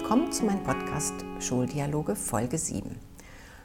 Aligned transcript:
Willkommen 0.00 0.30
zu 0.30 0.44
meinem 0.44 0.62
Podcast 0.62 1.12
Schuldialoge 1.40 2.14
Folge 2.14 2.56
7. 2.56 3.00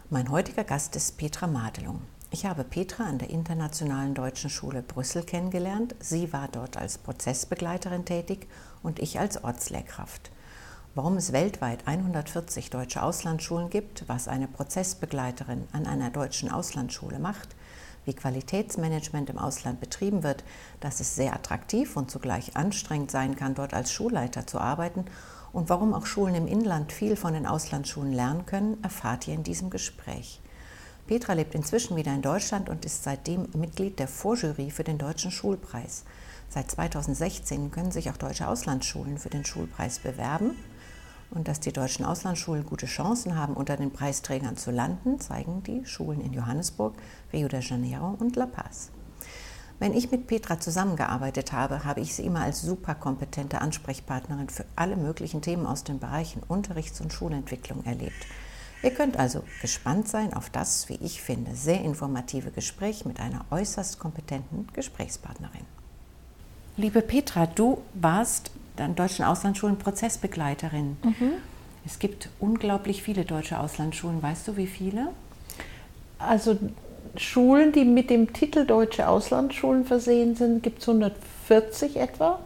Mein 0.09 0.31
heutiger 0.31 0.63
Gast 0.63 0.95
ist 0.95 1.16
Petra 1.16 1.45
Madelung. 1.45 2.02
Ich 2.31 2.48
habe 2.48 2.63
Petra 2.63 3.04
an 3.04 3.20
der 3.20 3.29
Internationalen 3.29 4.16
Deutschen 4.16 4.49
Schule 4.49 4.81
Brüssel 4.81 5.21
kennengelernt. 5.23 5.95
Sie 5.99 6.34
war 6.34 6.48
dort 6.52 6.75
als 6.75 6.98
Prozessbegleiterin 6.98 8.04
tätig 8.05 8.48
und 8.81 8.98
ich 8.98 9.20
als 9.20 9.43
Ortslehrkraft. 9.43 10.31
Warum 10.95 11.17
es 11.17 11.34
weltweit 11.34 11.88
140 11.88 12.71
deutsche 12.71 13.04
Auslandsschulen 13.04 13.70
gibt, 13.70 14.09
was 14.09 14.27
eine 14.27 14.47
Prozessbegleiterin 14.47 15.68
an 15.71 15.86
einer 15.86 16.09
deutschen 16.09 16.52
Auslandsschule 16.52 17.20
macht, 17.20 17.55
wie 18.05 18.16
Qualitätsmanagement 18.16 19.30
im 19.30 19.38
Ausland 19.38 19.80
betrieben 19.80 20.23
wird, 20.23 20.44
dass 20.80 21.00
es 21.00 21.16
sehr 21.16 21.36
attraktiv 21.36 21.95
und 21.95 22.09
zugleich 22.09 22.58
anstrengend 22.58 23.11
sein 23.11 23.36
kann, 23.36 23.53
dort 23.53 23.75
als 23.75 23.91
Schulleiter 23.91 24.47
zu 24.47 24.59
arbeiten 24.59 25.05
und 25.53 25.70
warum 25.70 25.93
auch 25.93 26.07
Schulen 26.07 26.35
im 26.35 26.48
Inland 26.48 26.91
viel 26.91 27.16
von 27.16 27.34
den 27.34 27.45
Auslandsschulen 27.45 28.11
lernen 28.11 28.45
können, 28.45 28.84
erfahrt 28.84 29.27
ihr 29.27 29.35
in 29.35 29.44
diesem 29.44 29.70
Gespräch. 29.70 30.41
Petra 31.05 31.34
lebt 31.34 31.53
inzwischen 31.53 31.95
wieder 31.95 32.13
in 32.13 32.21
Deutschland 32.21 32.70
und 32.70 32.85
ist 32.85 33.03
seitdem 33.03 33.48
Mitglied 33.53 33.99
der 33.99 34.08
Vorjury 34.08 34.71
für 34.71 34.84
den 34.84 34.97
Deutschen 34.97 35.31
Schulpreis. 35.31 36.05
Seit 36.49 36.71
2016 36.71 37.71
können 37.71 37.91
sich 37.91 38.09
auch 38.09 38.17
deutsche 38.17 38.47
Auslandsschulen 38.47 39.17
für 39.17 39.30
den 39.30 39.45
Schulpreis 39.45 39.99
bewerben. 39.99 40.52
Und 41.30 41.47
dass 41.47 41.59
die 41.59 41.73
deutschen 41.73 42.05
Auslandsschulen 42.05 42.66
gute 42.66 42.85
Chancen 42.85 43.35
haben, 43.35 43.55
unter 43.55 43.75
den 43.75 43.91
Preisträgern 43.91 44.55
zu 44.55 44.70
landen, 44.70 45.20
zeigen 45.20 45.63
die 45.63 45.83
Schulen 45.85 46.22
in 46.22 46.31
Johannesburg, 46.31 46.94
Rio 47.31 47.47
de 47.47 47.59
Janeiro 47.59 48.16
und 48.19 48.35
La 48.35 48.45
Paz. 48.45 48.91
Wenn 49.79 49.93
ich 49.93 50.11
mit 50.11 50.27
Petra 50.27 50.59
zusammengearbeitet 50.59 51.52
habe, 51.52 51.83
habe 51.83 51.99
ich 51.99 52.16
sie 52.16 52.25
immer 52.25 52.41
als 52.41 52.61
superkompetente 52.61 53.59
Ansprechpartnerin 53.59 54.49
für 54.49 54.66
alle 54.75 54.95
möglichen 54.95 55.41
Themen 55.41 55.66
aus 55.66 55.83
den 55.83 55.99
Bereichen 55.99 56.41
Unterrichts- 56.47 57.02
und 57.02 57.11
Schulentwicklung 57.11 57.83
erlebt. 57.85 58.25
Ihr 58.83 58.91
könnt 58.91 59.17
also 59.17 59.44
gespannt 59.61 60.07
sein 60.09 60.33
auf 60.33 60.49
das, 60.49 60.89
wie 60.89 60.95
ich 60.95 61.21
finde, 61.21 61.55
sehr 61.55 61.81
informative 61.81 62.51
Gespräch 62.51 63.05
mit 63.05 63.19
einer 63.19 63.45
äußerst 63.49 63.97
kompetenten 63.97 64.67
Gesprächspartnerin. 64.73 65.66
Liebe 66.75 67.01
Petra, 67.01 67.45
du 67.45 67.81
warst 67.94 68.51
an 68.77 68.95
deutschen 68.95 69.23
Auslandsschulen 69.23 69.77
Prozessbegleiterin. 69.77 70.97
Mhm. 71.03 71.33
Es 71.85 71.99
gibt 71.99 72.29
unglaublich 72.39 73.03
viele 73.03 73.25
deutsche 73.25 73.59
Auslandsschulen. 73.59 74.21
Weißt 74.21 74.47
du, 74.47 74.57
wie 74.57 74.67
viele? 74.67 75.09
Also 76.17 76.57
Schulen, 77.16 77.72
die 77.72 77.86
mit 77.86 78.09
dem 78.09 78.33
Titel 78.33 78.66
Deutsche 78.66 79.08
Auslandsschulen 79.08 79.86
versehen 79.86 80.36
sind, 80.36 80.64
gibt 80.64 80.81
es 80.81 80.89
140 80.89 81.97
etwa. 81.97 82.39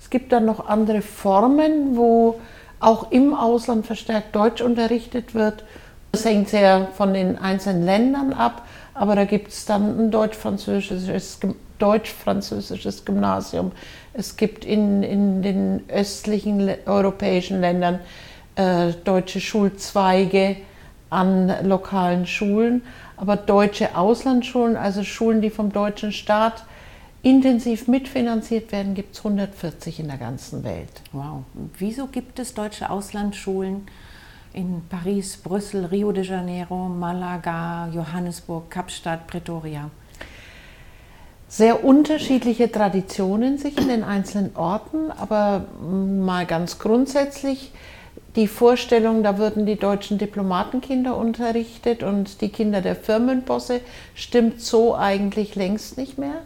Es 0.00 0.10
gibt 0.10 0.32
dann 0.32 0.44
noch 0.44 0.68
andere 0.68 1.02
Formen, 1.02 1.96
wo 1.96 2.40
auch 2.80 3.10
im 3.10 3.34
Ausland 3.34 3.86
verstärkt 3.86 4.36
Deutsch 4.36 4.60
unterrichtet 4.60 5.34
wird. 5.34 5.64
Das 6.12 6.24
hängt 6.24 6.48
sehr 6.48 6.88
von 6.96 7.12
den 7.12 7.36
einzelnen 7.38 7.84
Ländern 7.84 8.32
ab, 8.32 8.66
aber 8.94 9.16
da 9.16 9.24
gibt 9.24 9.48
es 9.48 9.66
dann 9.66 9.98
ein 9.98 10.10
deutsch-französisches 10.10 11.40
deutsch 11.78 12.14
Gymnasium. 13.04 13.72
Es 14.14 14.36
gibt 14.36 14.64
in, 14.64 15.02
in 15.02 15.42
den 15.42 15.84
östlichen 15.88 16.70
europäischen 16.86 17.60
Ländern 17.60 17.98
äh, 18.56 18.92
deutsche 19.04 19.40
Schulzweige 19.40 20.56
an 21.10 21.52
lokalen 21.62 22.26
Schulen, 22.26 22.82
aber 23.18 23.36
deutsche 23.36 23.96
Auslandsschulen, 23.96 24.76
also 24.76 25.04
Schulen, 25.04 25.40
die 25.40 25.50
vom 25.50 25.72
deutschen 25.72 26.12
Staat 26.12 26.64
intensiv 27.22 27.88
mitfinanziert 27.88 28.72
werden, 28.72 28.94
gibt 28.94 29.14
es 29.14 29.24
140 29.24 30.00
in 30.00 30.08
der 30.08 30.18
ganzen 30.18 30.64
Welt. 30.64 31.02
Wow. 31.12 31.42
Wieso 31.78 32.06
gibt 32.06 32.38
es 32.38 32.54
deutsche 32.54 32.90
Auslandsschulen 32.90 33.86
in 34.52 34.82
Paris, 34.88 35.36
Brüssel, 35.36 35.86
Rio 35.86 36.12
de 36.12 36.24
Janeiro, 36.24 36.88
Malaga, 36.88 37.88
Johannesburg, 37.88 38.70
Kapstadt, 38.70 39.26
Pretoria? 39.26 39.90
Sehr 41.48 41.82
unterschiedliche 41.82 42.70
Traditionen 42.70 43.58
sich 43.58 43.78
in 43.78 43.88
den 43.88 44.04
einzelnen 44.04 44.54
Orten, 44.54 45.10
aber 45.10 45.64
mal 45.80 46.44
ganz 46.46 46.78
grundsätzlich 46.78 47.72
die 48.38 48.46
Vorstellung, 48.46 49.24
da 49.24 49.36
würden 49.36 49.66
die 49.66 49.74
deutschen 49.74 50.16
Diplomatenkinder 50.16 51.16
unterrichtet 51.16 52.04
und 52.04 52.40
die 52.40 52.50
Kinder 52.50 52.80
der 52.80 52.94
Firmenbosse, 52.94 53.80
stimmt 54.14 54.60
so 54.60 54.94
eigentlich 54.94 55.56
längst 55.56 55.98
nicht 55.98 56.18
mehr. 56.18 56.42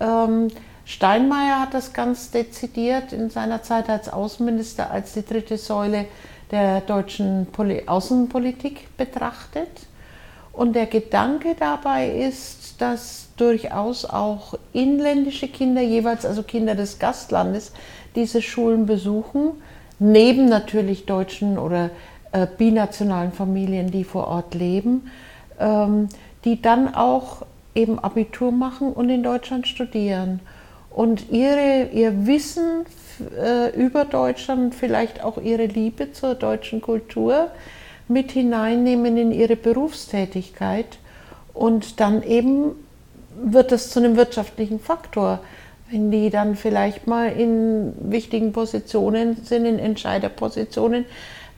Ähm, 0.00 0.48
Steinmeier 0.86 1.60
hat 1.60 1.74
das 1.74 1.92
ganz 1.92 2.30
dezidiert 2.30 3.12
in 3.12 3.28
seiner 3.28 3.62
Zeit 3.62 3.90
als 3.90 4.08
Außenminister 4.08 4.90
als 4.90 5.12
die 5.12 5.26
dritte 5.26 5.58
Säule 5.58 6.06
der 6.50 6.80
deutschen 6.80 7.48
Poli 7.52 7.82
Außenpolitik 7.84 8.96
betrachtet. 8.96 9.68
Und 10.54 10.74
der 10.74 10.86
Gedanke 10.86 11.54
dabei 11.58 12.08
ist, 12.08 12.80
dass 12.80 13.28
durchaus 13.36 14.06
auch 14.06 14.54
inländische 14.72 15.48
Kinder, 15.48 15.82
jeweils 15.82 16.24
also 16.24 16.42
Kinder 16.42 16.74
des 16.74 16.98
Gastlandes, 16.98 17.72
diese 18.14 18.40
Schulen 18.40 18.86
besuchen, 18.86 19.52
neben 19.98 20.46
natürlich 20.46 21.06
deutschen 21.06 21.58
oder 21.58 21.90
äh, 22.32 22.46
binationalen 22.46 23.32
Familien, 23.32 23.90
die 23.90 24.04
vor 24.04 24.26
Ort 24.28 24.54
leben, 24.54 25.10
ähm, 25.58 26.08
die 26.44 26.60
dann 26.60 26.94
auch 26.94 27.42
eben 27.74 27.98
Abitur 27.98 28.52
machen 28.52 28.92
und 28.92 29.10
in 29.10 29.22
Deutschland 29.22 29.66
studieren. 29.66 30.40
Und 30.90 31.30
ihre, 31.30 31.88
ihr 31.92 32.26
Wissen 32.26 32.86
äh, 33.38 33.74
über 33.76 34.04
Deutschland, 34.04 34.74
vielleicht 34.74 35.22
auch 35.22 35.38
ihre 35.38 35.66
Liebe 35.66 36.12
zur 36.12 36.34
deutschen 36.34 36.80
Kultur 36.80 37.50
mit 38.08 38.32
hineinnehmen 38.32 39.16
in 39.16 39.32
ihre 39.32 39.56
Berufstätigkeit. 39.56 40.98
Und 41.52 42.00
dann 42.00 42.22
eben 42.22 42.72
wird 43.42 43.72
es 43.72 43.90
zu 43.90 43.98
einem 44.00 44.16
wirtschaftlichen 44.16 44.80
Faktor, 44.80 45.40
wenn 45.90 46.10
die 46.10 46.30
dann 46.30 46.56
vielleicht 46.56 47.06
mal 47.06 47.28
in 47.28 47.92
wichtigen 48.00 48.52
Positionen 48.52 49.36
sind, 49.44 49.66
in 49.66 49.78
Entscheiderpositionen, 49.78 51.04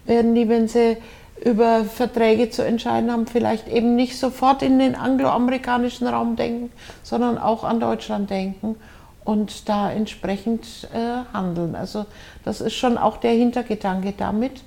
werden 0.04 0.34
die, 0.34 0.48
wenn 0.48 0.68
sie 0.68 0.96
über 1.44 1.84
Verträge 1.84 2.50
zu 2.50 2.64
entscheiden 2.64 3.12
haben, 3.12 3.26
vielleicht 3.26 3.68
eben 3.68 3.94
nicht 3.94 4.18
sofort 4.18 4.62
in 4.62 4.78
den 4.78 4.94
angloamerikanischen 4.94 6.06
Raum 6.06 6.36
denken, 6.36 6.70
sondern 7.02 7.38
auch 7.38 7.64
an 7.64 7.80
Deutschland 7.80 8.28
denken 8.30 8.76
und 9.24 9.68
da 9.68 9.92
entsprechend 9.92 10.88
äh, 10.92 11.32
handeln. 11.32 11.74
Also 11.74 12.06
das 12.44 12.60
ist 12.60 12.74
schon 12.74 12.98
auch 12.98 13.18
der 13.18 13.32
Hintergedanke 13.32 14.14
damit, 14.16 14.62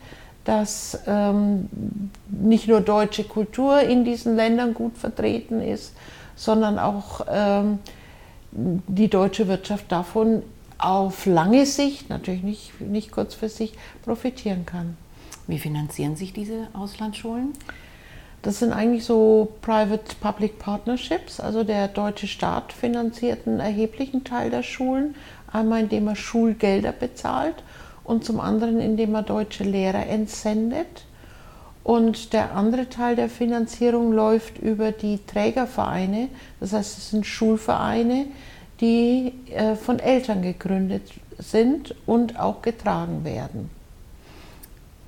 dass 0.45 0.99
ähm, 1.07 1.69
nicht 2.27 2.67
nur 2.67 2.81
deutsche 2.81 3.23
Kultur 3.23 3.81
in 3.81 4.05
diesen 4.05 4.35
Ländern 4.35 4.73
gut 4.73 4.97
vertreten 4.97 5.61
ist, 5.61 5.93
sondern 6.35 6.79
auch 6.79 7.21
ähm, 7.29 7.79
die 8.51 9.09
deutsche 9.09 9.47
Wirtschaft 9.47 9.91
davon 9.91 10.43
auf 10.77 11.25
lange 11.25 11.65
Sicht, 11.65 12.09
natürlich 12.09 12.43
nicht, 12.43 12.81
nicht 12.81 13.11
kurzfristig, 13.11 13.73
profitieren 14.03 14.65
kann. 14.65 14.97
Wie 15.47 15.59
finanzieren 15.59 16.15
sich 16.15 16.33
diese 16.33 16.67
Auslandsschulen? 16.73 17.53
Das 18.41 18.57
sind 18.59 18.73
eigentlich 18.73 19.05
so 19.05 19.49
Private-Public 19.61 20.57
Partnerships. 20.57 21.39
Also 21.39 21.63
der 21.63 21.87
deutsche 21.87 22.27
Staat 22.27 22.73
finanziert 22.73 23.45
einen 23.45 23.59
erheblichen 23.59 24.23
Teil 24.23 24.49
der 24.49 24.63
Schulen. 24.63 25.15
Einmal 25.51 25.81
indem 25.81 26.07
er 26.07 26.15
Schulgelder 26.15 26.91
bezahlt 26.91 27.63
und 28.03 28.25
zum 28.25 28.39
anderen 28.39 28.79
indem 28.79 29.13
er 29.13 29.23
deutsche 29.23 29.63
Lehrer 29.63 30.07
entsendet. 30.07 31.05
Und 31.83 32.33
der 32.33 32.53
andere 32.55 32.89
Teil 32.89 33.15
der 33.15 33.29
Finanzierung 33.29 34.13
läuft 34.13 34.59
über 34.59 34.91
die 34.91 35.19
Trägervereine. 35.25 36.29
Das 36.59 36.73
heißt, 36.73 36.97
es 36.97 37.09
sind 37.09 37.25
Schulvereine, 37.25 38.27
die 38.79 39.33
äh, 39.49 39.75
von 39.75 39.99
Eltern 39.99 40.41
gegründet 40.41 41.03
sind 41.37 41.95
und 42.05 42.39
auch 42.39 42.61
getragen 42.61 43.23
werden. 43.23 43.69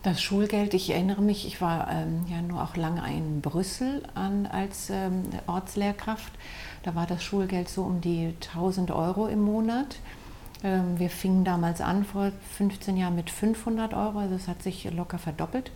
Das 0.04 0.22
Schulgeld, 0.22 0.74
ich 0.74 0.90
erinnere 0.90 1.22
mich, 1.22 1.48
ich 1.48 1.62
war 1.62 1.90
ähm, 1.90 2.26
ja 2.30 2.42
nur 2.42 2.62
auch 2.62 2.76
lange 2.76 3.02
in 3.08 3.40
Brüssel 3.40 4.04
an, 4.16 4.46
als 4.48 4.90
ähm, 4.90 5.24
Ortslehrkraft. 5.48 6.34
Da 6.84 6.94
war 6.94 7.08
das 7.08 7.24
Schulgeld 7.24 7.70
so 7.70 7.84
um 7.84 8.02
die 8.02 8.34
1000 8.52 8.92
Euro 8.92 9.28
im 9.28 9.42
Monat. 9.42 9.96
Ähm, 10.62 11.00
wir 11.00 11.10
fingen 11.10 11.46
damals 11.46 11.80
an, 11.80 12.04
vor 12.04 12.34
15 12.58 12.98
Jahren, 12.98 13.16
mit 13.16 13.30
500 13.30 13.94
Euro, 13.94 14.20
also 14.20 14.36
es 14.36 14.50
hat 14.50 14.62
sich 14.62 14.92
locker 14.92 15.20
verdoppelt. 15.20 15.72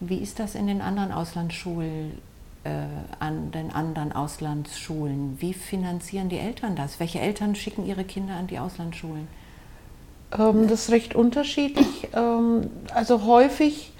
Wie 0.00 0.18
ist 0.18 0.38
das 0.38 0.54
in 0.54 0.66
den 0.66 0.80
anderen 0.80 1.12
Auslandsschulen, 1.12 2.18
äh, 2.64 2.70
an 3.18 3.50
den 3.50 3.72
anderen 3.72 4.12
Auslandsschulen? 4.12 5.36
Wie 5.40 5.54
finanzieren 5.54 6.28
die 6.28 6.38
Eltern 6.38 6.76
das? 6.76 7.00
Welche 7.00 7.20
Eltern 7.20 7.54
schicken 7.54 7.86
ihre 7.86 8.04
Kinder 8.04 8.34
an 8.34 8.46
die 8.46 8.58
Auslandsschulen? 8.58 9.28
Ähm, 10.38 10.68
das 10.68 10.84
ist 10.84 10.90
recht 10.90 11.14
unterschiedlich. 11.14 12.08
Ähm, 12.14 12.70
also 12.94 13.24
häufig 13.24 13.92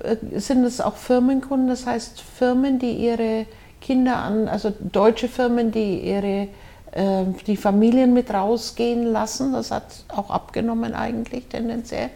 äh, 0.00 0.16
sind 0.40 0.64
es 0.64 0.80
auch 0.80 0.96
Firmenkunden, 0.96 1.68
das 1.68 1.86
heißt 1.86 2.20
Firmen, 2.20 2.78
die 2.78 2.92
ihre 2.92 3.46
Kinder 3.80 4.16
an, 4.16 4.48
also 4.48 4.72
deutsche 4.80 5.28
Firmen, 5.28 5.70
die 5.70 6.00
ihre 6.00 6.48
äh, 6.92 7.24
die 7.46 7.56
Familien 7.56 8.12
mit 8.12 8.32
rausgehen 8.32 9.04
lassen. 9.04 9.52
Das 9.52 9.70
hat 9.70 10.04
auch 10.08 10.30
abgenommen 10.30 10.94
eigentlich 10.94 11.46
tendenziell 11.46 12.10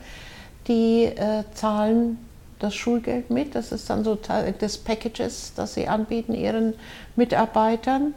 die 0.67 1.05
äh, 1.05 1.45
zahlen 1.55 2.19
das 2.59 2.75
Schulgeld 2.75 3.31
mit. 3.31 3.55
Das 3.55 3.73
ist 3.73 3.89
dann 3.91 4.05
so 4.05 4.15
Teil 4.15 4.53
des 4.53 4.79
Packages, 4.79 5.53
das 5.55 5.75
sie 5.75 5.89
anbieten 5.89 6.35
ihren 6.35 6.75
Mitarbeitern. 7.17 8.15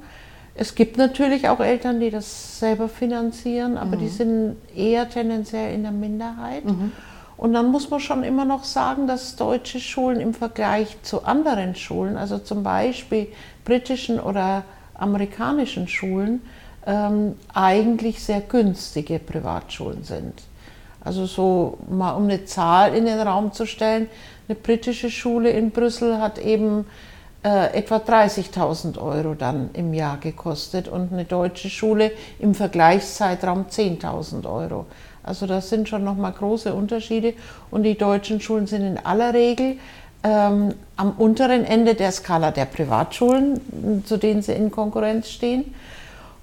Es 0.55 0.75
gibt 0.75 0.97
natürlich 0.97 1.47
auch 1.47 1.59
Eltern, 1.59 1.99
die 1.99 2.09
das 2.09 2.59
selber 2.59 2.89
finanzieren, 2.89 3.77
aber 3.77 3.95
mhm. 3.95 3.99
die 3.99 4.09
sind 4.09 4.55
eher 4.75 5.09
tendenziell 5.09 5.73
in 5.73 5.83
der 5.83 5.91
Minderheit. 5.91 6.65
Mhm. 6.65 6.91
Und 7.38 7.53
dann 7.53 7.71
muss 7.71 7.89
man 7.89 7.99
schon 7.99 8.23
immer 8.23 8.45
noch 8.45 8.63
sagen, 8.63 9.07
dass 9.07 9.35
deutsche 9.35 9.79
Schulen 9.79 10.19
im 10.19 10.33
Vergleich 10.33 11.01
zu 11.01 11.23
anderen 11.23 11.73
Schulen, 11.75 12.15
also 12.17 12.38
zum 12.38 12.61
Beispiel 12.61 13.29
britischen 13.65 14.19
oder 14.19 14.63
amerikanischen 14.93 15.88
Schulen, 15.88 16.41
ähm, 16.85 17.35
eigentlich 17.53 18.23
sehr 18.23 18.41
günstige 18.41 19.17
Privatschulen 19.19 20.03
sind. 20.03 20.43
Also 21.03 21.25
so 21.25 21.77
mal 21.89 22.12
um 22.12 22.24
eine 22.24 22.45
Zahl 22.45 22.94
in 22.95 23.06
den 23.06 23.19
Raum 23.19 23.53
zu 23.53 23.65
stellen, 23.65 24.07
eine 24.48 24.56
britische 24.56 25.09
Schule 25.09 25.50
in 25.50 25.71
Brüssel 25.71 26.19
hat 26.19 26.38
eben 26.38 26.86
äh, 27.44 27.74
etwa 27.74 27.98
30.000 27.98 29.01
Euro 29.01 29.33
dann 29.33 29.71
im 29.74 29.94
Jahr 29.94 30.18
gekostet 30.18 30.88
und 30.88 31.12
eine 31.12 31.25
deutsche 31.25 31.69
Schule 31.69 32.12
im 32.39 32.53
Vergleichszeitraum 32.53 33.65
10.000 33.69 34.45
Euro. 34.45 34.86
Also 35.24 35.48
das 35.48 35.69
sind 35.69 35.89
schon 35.89 36.03
nochmal 36.03 36.33
große 36.33 36.74
Unterschiede 36.74 37.33
und 37.69 37.83
die 37.83 37.98
deutschen 37.98 38.42
Schulen 38.42 38.68
sind 38.68 38.81
in 38.81 38.98
aller 38.98 39.33
Regel 39.33 39.77
ähm, 40.24 40.75
am 40.98 41.12
unteren 41.18 41.63
Ende 41.63 41.95
der 41.95 42.12
Skala 42.12 42.51
der 42.51 42.65
Privatschulen, 42.65 44.03
zu 44.06 44.18
denen 44.18 44.42
sie 44.42 44.53
in 44.53 44.69
Konkurrenz 44.69 45.30
stehen. 45.30 45.74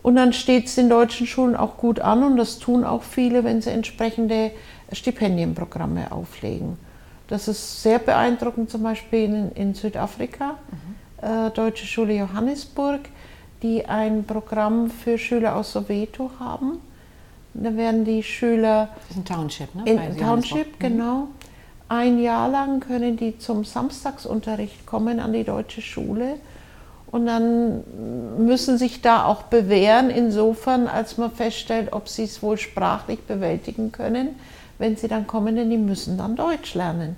Und 0.09 0.17
dann 0.17 0.33
steht 0.33 0.69
es 0.69 0.75
den 0.77 0.89
deutschen 0.89 1.27
Schulen 1.27 1.55
auch 1.55 1.77
gut 1.77 2.01
an 2.01 2.23
und 2.23 2.39
das 2.39 2.59
tun 2.59 2.83
auch 2.83 3.03
viele, 3.03 3.45
wenn 3.45 3.61
sie 3.61 3.69
entsprechende 3.69 4.53
Stipendienprogramme 4.91 6.11
auflegen. 6.13 6.79
Das 7.27 7.47
ist 7.47 7.83
sehr 7.83 7.99
beeindruckend, 7.99 8.71
zum 8.71 8.85
Beispiel 8.85 9.25
in, 9.25 9.53
in 9.53 9.75
Südafrika, 9.75 10.55
mhm. 10.71 11.29
äh, 11.29 11.51
Deutsche 11.51 11.85
Schule 11.85 12.15
Johannesburg, 12.15 13.01
die 13.63 13.85
ein 13.85 14.25
Programm 14.25 14.89
für 14.89 15.19
Schüler 15.19 15.55
aus 15.57 15.73
Soweto 15.73 16.31
haben. 16.41 16.79
Da 17.53 17.77
werden 17.77 18.07
die 18.07 18.23
Schüler. 18.23 18.89
Das 19.09 19.11
ist 19.11 19.17
ein 19.19 19.25
Township, 19.27 19.75
ne? 19.75 19.83
In 19.85 20.17
Township, 20.17 20.69
mhm. 20.69 20.79
genau. 20.79 21.29
Ein 21.91 22.19
Jahr 22.19 22.49
lang 22.49 22.81
können 22.81 23.19
die 23.19 23.37
zum 23.37 23.63
Samstagsunterricht 23.63 24.87
kommen 24.87 25.21
an 25.21 25.35
die 25.35 25.45
deutsche 25.45 25.83
Schule 25.83 26.37
und 27.11 27.27
dann 27.27 27.83
müssen 28.39 28.79
sich 28.79 29.01
da 29.01 29.25
auch 29.25 29.45
bewähren, 29.45 30.11
insofern, 30.11 30.87
als 30.87 31.17
man 31.19 31.31
feststellt, 31.31 31.93
ob 31.93 32.09
sie 32.09 32.25
es 32.25 32.43
wohl 32.43 32.59
sprachlich 32.59 33.21
bewältigen 33.21 33.93
können 33.93 34.37
wenn 34.79 34.97
sie 34.97 35.09
dann 35.09 35.27
kommen, 35.27 35.57
denn 35.57 35.71
die 35.71 35.77
müssen 35.77 36.17
dann 36.17 36.37
Deutsch 36.37 36.75
lernen. 36.75 37.17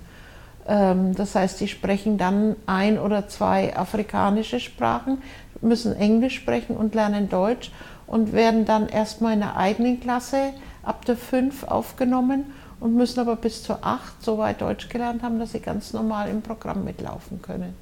Ähm, 0.67 1.15
das 1.15 1.35
heißt, 1.35 1.59
sie 1.59 1.67
sprechen 1.67 2.17
dann 2.17 2.55
ein 2.65 2.99
oder 2.99 3.27
zwei 3.27 3.75
afrikanische 3.75 4.59
Sprachen, 4.59 5.21
müssen 5.61 5.95
Englisch 5.95 6.35
sprechen 6.35 6.75
und 6.75 6.95
lernen 6.95 7.29
Deutsch 7.29 7.71
und 8.07 8.33
werden 8.33 8.65
dann 8.65 8.89
erstmal 8.89 9.33
in 9.33 9.39
der 9.39 9.55
eigenen 9.55 9.99
Klasse 9.99 10.53
ab 10.83 11.05
der 11.05 11.15
5 11.15 11.63
aufgenommen 11.63 12.45
und 12.79 12.95
müssen 12.95 13.19
aber 13.19 13.35
bis 13.35 13.63
zur 13.63 13.85
8 13.85 14.23
so 14.23 14.39
weit 14.39 14.61
Deutsch 14.61 14.89
gelernt 14.89 15.21
haben, 15.21 15.39
dass 15.39 15.51
sie 15.51 15.59
ganz 15.59 15.93
normal 15.93 16.29
im 16.29 16.41
Programm 16.41 16.83
mitlaufen 16.83 17.41
können. 17.41 17.75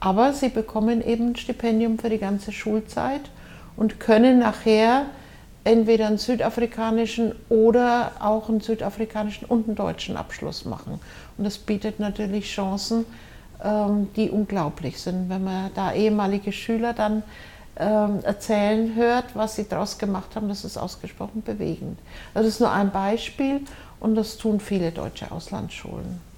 Aber 0.00 0.32
sie 0.32 0.48
bekommen 0.48 1.06
eben 1.06 1.30
ein 1.30 1.36
Stipendium 1.36 1.98
für 1.98 2.08
die 2.08 2.18
ganze 2.18 2.52
Schulzeit 2.52 3.20
und 3.76 4.00
können 4.00 4.38
nachher 4.38 5.06
entweder 5.64 6.06
einen 6.06 6.18
südafrikanischen 6.18 7.34
oder 7.50 8.12
auch 8.18 8.48
einen 8.48 8.60
südafrikanischen 8.60 9.46
und 9.46 9.66
einen 9.66 9.76
deutschen 9.76 10.16
Abschluss 10.16 10.64
machen. 10.64 11.00
Und 11.36 11.44
das 11.44 11.58
bietet 11.58 12.00
natürlich 12.00 12.46
Chancen, 12.46 13.04
ähm, 13.62 14.08
die 14.16 14.30
unglaublich 14.30 15.00
sind, 15.00 15.28
wenn 15.28 15.44
man 15.44 15.70
da 15.74 15.92
ehemalige 15.92 16.52
Schüler 16.52 16.94
dann 16.94 17.22
ähm, 17.76 18.20
erzählen 18.22 18.94
hört, 18.94 19.26
was 19.34 19.56
sie 19.56 19.68
daraus 19.68 19.98
gemacht 19.98 20.34
haben, 20.34 20.48
das 20.48 20.64
ist 20.64 20.78
ausgesprochen 20.78 21.42
bewegend. 21.42 21.98
Das 22.32 22.46
ist 22.46 22.60
nur 22.60 22.70
ein 22.70 22.90
Beispiel 22.90 23.60
und 24.00 24.14
das 24.14 24.38
tun 24.38 24.60
viele 24.60 24.92
deutsche 24.92 25.30
Auslandsschulen. 25.30 26.29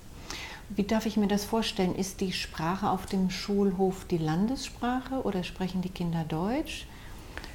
Wie 0.75 0.85
darf 0.85 1.07
ich 1.07 1.17
mir 1.17 1.29
das 1.29 1.45
vorstellen? 1.45 1.95
Ist 1.95 2.21
die 2.21 2.33
Sprache 2.33 2.89
auf 2.89 3.07
dem 3.07 3.31
Schulhof 3.31 4.07
die 4.11 4.19
Landessprache 4.19 5.23
oder 5.23 5.45
sprechen 5.45 5.83
die 5.83 5.91
Kinder 5.91 6.25
Deutsch? 6.27 6.87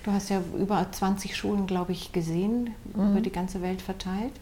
Du 0.03 0.11
hast 0.11 0.29
ja 0.29 0.41
über 0.57 0.85
20 0.89 1.35
Schulen, 1.35 1.67
glaube 1.67 1.91
ich, 1.91 2.11
gesehen, 2.11 2.75
mhm. 2.93 3.11
über 3.11 3.21
die 3.21 3.31
ganze 3.31 3.61
Welt 3.61 3.81
verteilt. 3.81 4.33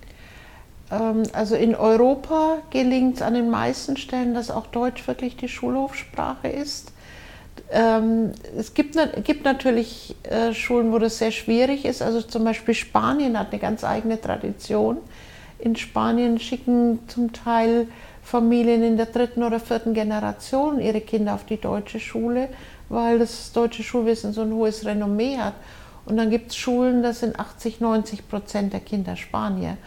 Ähm, 0.92 1.24
also 1.34 1.56
in 1.56 1.74
Europa 1.76 2.60
gelingt 2.70 3.16
es 3.16 3.22
an 3.22 3.34
den 3.34 3.50
meisten 3.50 3.98
Stellen, 3.98 4.34
dass 4.34 4.52
auch 4.52 4.68
Deutsch 4.68 5.08
wirklich 5.08 5.38
die 5.38 5.48
Schulhofsprache 5.48 6.50
ist. 6.50 6.92
Ähm, 7.72 8.32
es 8.58 8.74
gibt, 8.74 8.98
gibt 9.24 9.46
natürlich 9.46 10.16
äh, 10.24 10.54
Schulen, 10.54 10.92
wo 10.92 11.00
das 11.00 11.18
sehr 11.18 11.32
schwierig 11.32 11.86
ist. 11.86 12.02
Also 12.02 12.22
zum 12.22 12.44
Beispiel 12.44 12.74
Spanien 12.74 13.40
hat 13.40 13.52
eine 13.52 13.60
ganz 13.60 13.84
eigene 13.84 14.20
Tradition. 14.20 14.98
In 15.60 15.76
Spanien 15.76 16.40
schicken 16.40 17.00
zum 17.08 17.32
Teil 17.32 17.88
Familien 18.26 18.84
in 18.84 18.98
der 18.98 19.06
dritten 19.06 19.44
oder 19.44 19.62
vierten 19.62 19.94
Generation 19.94 20.82
ihre 20.82 21.00
Kinder 21.00 21.36
auf 21.36 21.46
die 21.46 21.62
deutsche 21.62 22.02
Schule 22.02 22.50
weil 22.90 23.20
das 23.20 23.52
deutsche 23.52 23.84
Schulwesen 23.84 24.34
so 24.34 24.42
ein 24.42 24.54
hohes 24.54 24.86
Renommee 24.86 25.38
hat. 25.38 25.54
Und 26.06 26.18
dann 26.18 26.30
gibt 26.30 26.52
es 26.52 26.58
Schulen, 26.58 27.02
das 27.02 27.22
sind 27.22 27.40
80, 27.40 27.82
90 27.82 28.30
Prozent 28.30 28.74
der 28.74 28.80
Kinder 28.80 29.16
Spanier. 29.16 29.78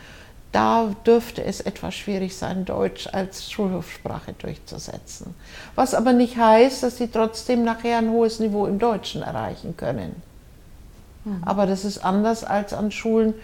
Da 0.50 0.94
dürfte 1.06 1.44
es 1.44 1.60
etwas 1.60 1.94
schwierig 1.94 2.36
sein, 2.36 2.64
Deutsch 2.64 3.06
als 3.12 3.50
Schulhofsprache 3.50 4.32
durchzusetzen. 4.32 5.34
Was 5.74 5.94
aber 5.94 6.12
nicht 6.12 6.38
heißt, 6.38 6.82
dass 6.82 6.96
sie 6.96 7.08
trotzdem 7.08 7.64
nachher 7.64 7.98
ein 7.98 8.10
hohes 8.10 8.40
Niveau 8.40 8.66
im 8.66 8.78
Deutschen 8.78 9.22
erreichen 9.22 9.76
können. 9.76 10.20
Mhm. 11.24 11.42
Aber 11.44 11.66
das 11.66 11.84
ist 11.84 11.98
anders 11.98 12.44
als 12.44 12.72
an 12.72 12.90
Schulen, 12.90 13.34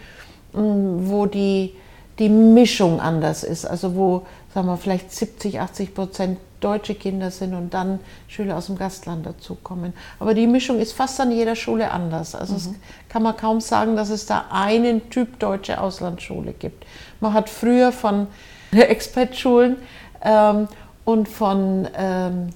mm, 0.55 1.09
wo 1.09 1.27
die, 1.27 1.75
die 2.19 2.31
Mischung 2.31 3.01
anders 3.01 3.45
ist. 3.45 3.67
Also 3.67 3.95
wo, 3.95 4.27
sagen 4.55 4.69
wir, 4.69 4.77
vielleicht 4.77 5.11
70, 5.11 5.61
80 5.61 5.95
Prozent 5.95 6.39
deutsche 6.61 6.95
Kinder 6.95 7.33
sind 7.33 7.55
und 7.55 7.75
dann 7.75 7.99
Schüler 8.29 8.57
aus 8.57 8.67
dem 8.67 8.79
Gastland 8.79 9.27
dazukommen. 9.27 9.93
Aber 10.21 10.33
die 10.33 10.47
Mischung 10.47 10.79
ist 10.79 10.93
fast 10.93 11.21
an 11.21 11.33
jeder 11.33 11.57
Schule 11.57 11.91
anders. 11.91 12.37
Also 12.37 12.71
mhm. 12.71 12.77
kann 13.09 13.25
man 13.25 13.37
kaum 13.37 13.61
sagen, 13.61 13.97
dass 13.97 14.11
es 14.11 14.27
da 14.27 14.47
einen 14.51 15.11
Typ 15.11 15.41
deutsche 15.41 15.81
Auslandsschule 15.81 16.53
gibt. 16.53 16.87
Man 17.21 17.33
hat 17.33 17.51
früher 17.51 17.91
von 17.91 18.29
Expat-Schulen 18.71 19.77
ähm, 20.23 20.69
und 21.05 21.29
von, 21.29 21.89
ähm, 21.97 22.51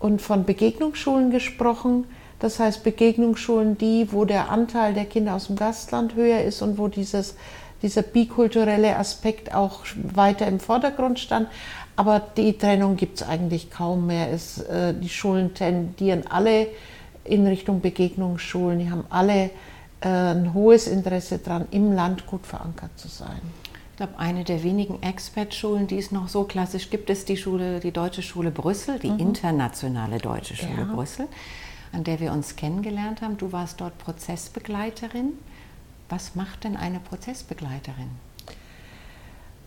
und 0.00 0.20
von 0.20 0.44
Begegnungsschulen 0.44 1.30
gesprochen. 1.30 2.04
Das 2.40 2.58
heißt 2.58 2.82
Begegnungsschulen, 2.82 3.78
die, 3.78 4.08
wo 4.12 4.24
der 4.24 4.50
Anteil 4.50 4.92
der 4.92 5.04
Kinder 5.04 5.34
aus 5.36 5.46
dem 5.46 5.56
Gastland 5.56 6.16
höher 6.16 6.42
ist 6.42 6.62
und 6.62 6.78
wo 6.78 6.88
dieses, 6.88 7.36
dieser 7.82 8.02
bikulturelle 8.02 8.96
Aspekt 8.96 9.54
auch 9.54 9.80
weiter 9.94 10.46
im 10.46 10.60
Vordergrund 10.60 11.18
stand. 11.18 11.48
Aber 11.96 12.20
die 12.36 12.56
Trennung 12.56 12.96
gibt 12.96 13.20
es 13.20 13.28
eigentlich 13.28 13.70
kaum 13.70 14.06
mehr. 14.06 14.30
Es, 14.30 14.58
äh, 14.58 14.94
die 14.94 15.08
Schulen 15.08 15.54
tendieren 15.54 16.24
alle 16.28 16.68
in 17.24 17.46
Richtung 17.46 17.80
Begegnungsschulen. 17.80 18.78
Die 18.78 18.90
haben 18.90 19.04
alle 19.10 19.50
äh, 20.00 20.08
ein 20.08 20.54
hohes 20.54 20.86
Interesse 20.86 21.38
daran, 21.38 21.66
im 21.70 21.92
Land 21.92 22.26
gut 22.26 22.46
verankert 22.46 22.90
zu 22.96 23.08
sein. 23.08 23.40
Ich 23.90 23.96
glaube, 23.96 24.18
eine 24.18 24.44
der 24.44 24.62
wenigen 24.62 25.02
Expat-Schulen, 25.02 25.86
die 25.86 25.98
es 25.98 26.10
noch 26.10 26.28
so 26.28 26.44
klassisch 26.44 26.88
gibt, 26.88 27.10
ist 27.10 27.28
die 27.28 27.36
Schule, 27.36 27.80
die 27.80 27.90
Deutsche 27.90 28.22
Schule 28.22 28.50
Brüssel, 28.50 28.98
die 28.98 29.10
mhm. 29.10 29.18
internationale 29.18 30.16
Deutsche 30.16 30.56
Schule 30.56 30.86
ja. 30.88 30.94
Brüssel, 30.94 31.28
an 31.92 32.04
der 32.04 32.18
wir 32.18 32.32
uns 32.32 32.56
kennengelernt 32.56 33.20
haben. 33.20 33.36
Du 33.36 33.52
warst 33.52 33.78
dort 33.82 33.98
Prozessbegleiterin. 33.98 35.34
Was 36.10 36.34
macht 36.34 36.64
denn 36.64 36.76
eine 36.76 36.98
Prozessbegleiterin? 36.98 38.10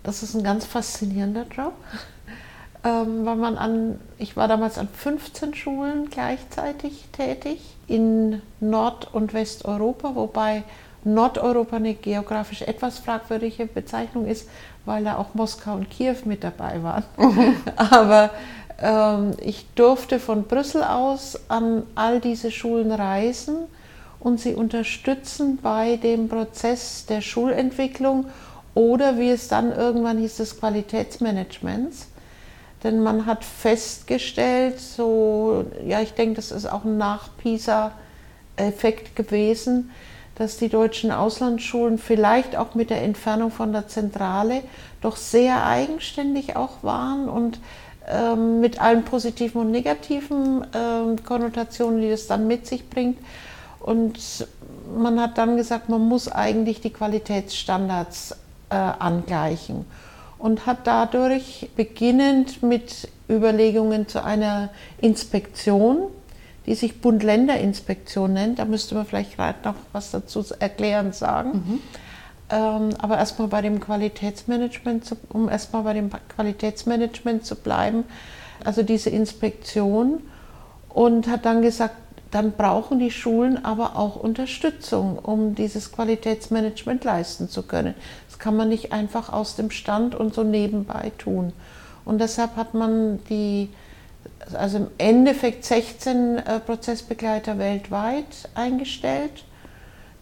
Das 0.04 0.22
ist 0.22 0.36
ein 0.36 0.44
ganz 0.44 0.66
faszinierender 0.66 1.46
Job, 1.56 1.74
ähm, 2.84 3.26
weil 3.26 3.38
man 3.38 3.58
an, 3.58 4.02
ich 4.18 4.36
war 4.36 4.50
damals 4.50 4.78
an 4.78 4.90
15 4.90 5.56
Schulen 5.56 6.10
gleichzeitig 6.10 7.06
tätig 7.14 7.62
in 7.88 8.42
Nord- 8.60 9.14
und 9.14 9.34
Westeuropa, 9.34 10.16
wobei 10.16 10.64
Nordeuropa 11.06 11.78
eine 11.78 11.94
geografisch 11.94 12.62
etwas 12.62 13.00
fragwürdige 13.00 13.66
Bezeichnung 13.66 14.28
ist, 14.28 14.50
weil 14.84 15.06
da 15.06 15.18
auch 15.18 15.34
Moskau 15.34 15.76
und 15.76 15.90
Kiew 15.90 16.18
mit 16.26 16.44
dabei 16.44 16.84
waren. 16.84 17.06
Aber 17.78 18.32
ähm, 18.80 19.32
ich 19.42 19.66
durfte 19.76 20.20
von 20.20 20.44
Brüssel 20.44 20.84
aus 20.84 21.40
an 21.48 21.84
all 21.96 22.20
diese 22.20 22.52
Schulen 22.52 22.92
reisen 22.92 23.68
und 24.24 24.40
sie 24.40 24.56
unterstützen 24.56 25.60
bei 25.62 25.98
dem 25.98 26.30
Prozess 26.30 27.06
der 27.06 27.22
Schulentwicklung 27.22 28.26
oder 28.74 29.20
wie 29.20 29.30
es 29.30 29.50
dann 29.50 29.72
irgendwann 29.72 30.18
hieß, 30.18 30.38
des 30.38 30.60
Qualitätsmanagements. 30.60 32.08
Denn 32.84 33.02
man 33.02 33.26
hat 33.26 33.44
festgestellt, 33.44 34.80
so, 34.80 35.66
ja, 35.86 36.00
ich 36.02 36.14
denke, 36.14 36.36
das 36.36 36.52
ist 36.52 36.66
auch 36.66 36.86
ein 36.86 36.98
Nach-PISA-Effekt 36.98 39.16
gewesen, 39.16 39.92
dass 40.36 40.58
die 40.58 40.70
deutschen 40.70 41.12
Auslandsschulen 41.12 41.98
vielleicht 41.98 42.56
auch 42.56 42.76
mit 42.76 42.90
der 42.90 43.02
Entfernung 43.04 43.52
von 43.52 43.74
der 43.74 43.88
Zentrale 43.88 44.62
doch 45.02 45.18
sehr 45.18 45.66
eigenständig 45.66 46.56
auch 46.56 46.82
waren 46.82 47.30
und 47.30 47.60
ähm, 48.10 48.62
mit 48.62 48.82
allen 48.82 49.04
positiven 49.04 49.62
und 49.62 49.72
negativen 49.72 50.66
ähm, 50.74 51.24
Konnotationen, 51.24 52.02
die 52.02 52.10
das 52.10 52.28
dann 52.28 52.48
mit 52.48 52.68
sich 52.68 52.90
bringt. 52.90 53.18
Und 53.84 54.48
man 54.98 55.20
hat 55.20 55.38
dann 55.38 55.58
gesagt, 55.58 55.90
man 55.90 56.02
muss 56.02 56.32
eigentlich 56.32 56.82
die 56.82 56.92
Qualitätsstandards 56.92 58.38
äh, 58.70 58.76
angleichen 58.76 59.86
und 60.40 60.66
hat 60.66 60.88
dadurch 60.88 61.70
beginnend 61.76 62.64
mit 62.64 63.10
Überlegungen 63.30 64.08
zu 64.08 64.24
einer 64.24 64.70
Inspektion, 65.00 66.08
die 66.66 66.76
sich 66.76 67.02
Bund-Länder-Inspektion 67.02 68.34
nennt. 68.34 68.60
Da 68.60 68.66
müsste 68.66 68.96
man 68.96 69.06
vielleicht 69.06 69.36
gerade 69.36 69.60
noch 69.66 69.76
was 69.92 70.12
dazu 70.12 70.46
erklären 70.60 71.12
sagen. 71.12 71.52
Mhm. 71.52 71.80
Ähm, 72.50 72.90
aber 73.00 73.18
erstmal 73.18 73.50
bei 73.50 73.62
dem 73.62 73.80
Qualitätsmanagement, 73.80 75.06
zu, 75.06 75.18
um 75.30 75.50
erstmal 75.50 75.84
bei 75.84 75.94
dem 75.94 76.10
Qualitätsmanagement 76.36 77.46
zu 77.46 77.56
bleiben, 77.56 78.06
also 78.64 78.82
diese 78.82 79.10
Inspektion 79.10 80.22
und 80.90 81.28
hat 81.28 81.46
dann 81.46 81.62
gesagt, 81.62 81.96
dann 82.34 82.54
brauchen 82.54 82.98
die 82.98 83.12
Schulen 83.12 83.64
aber 83.64 83.96
auch 83.96 84.16
Unterstützung, 84.16 85.20
um 85.20 85.54
dieses 85.54 85.92
Qualitätsmanagement 85.92 87.04
leisten 87.04 87.48
zu 87.48 87.62
können. 87.62 87.94
Das 88.28 88.40
kann 88.40 88.56
man 88.56 88.70
nicht 88.70 88.92
einfach 88.92 89.32
aus 89.32 89.56
dem 89.56 89.70
Stand 89.70 90.16
und 90.16 90.34
so 90.34 90.44
nebenbei 90.44 91.12
tun. 91.20 91.54
Und 92.06 92.20
deshalb 92.20 92.56
hat 92.56 92.74
man 92.74 93.24
die, 93.30 93.70
also 94.54 94.78
im 94.78 94.88
Endeffekt 94.98 95.64
16 95.64 96.38
äh, 96.40 96.60
Prozessbegleiter 96.60 97.60
weltweit 97.60 98.50
eingestellt, 98.56 99.46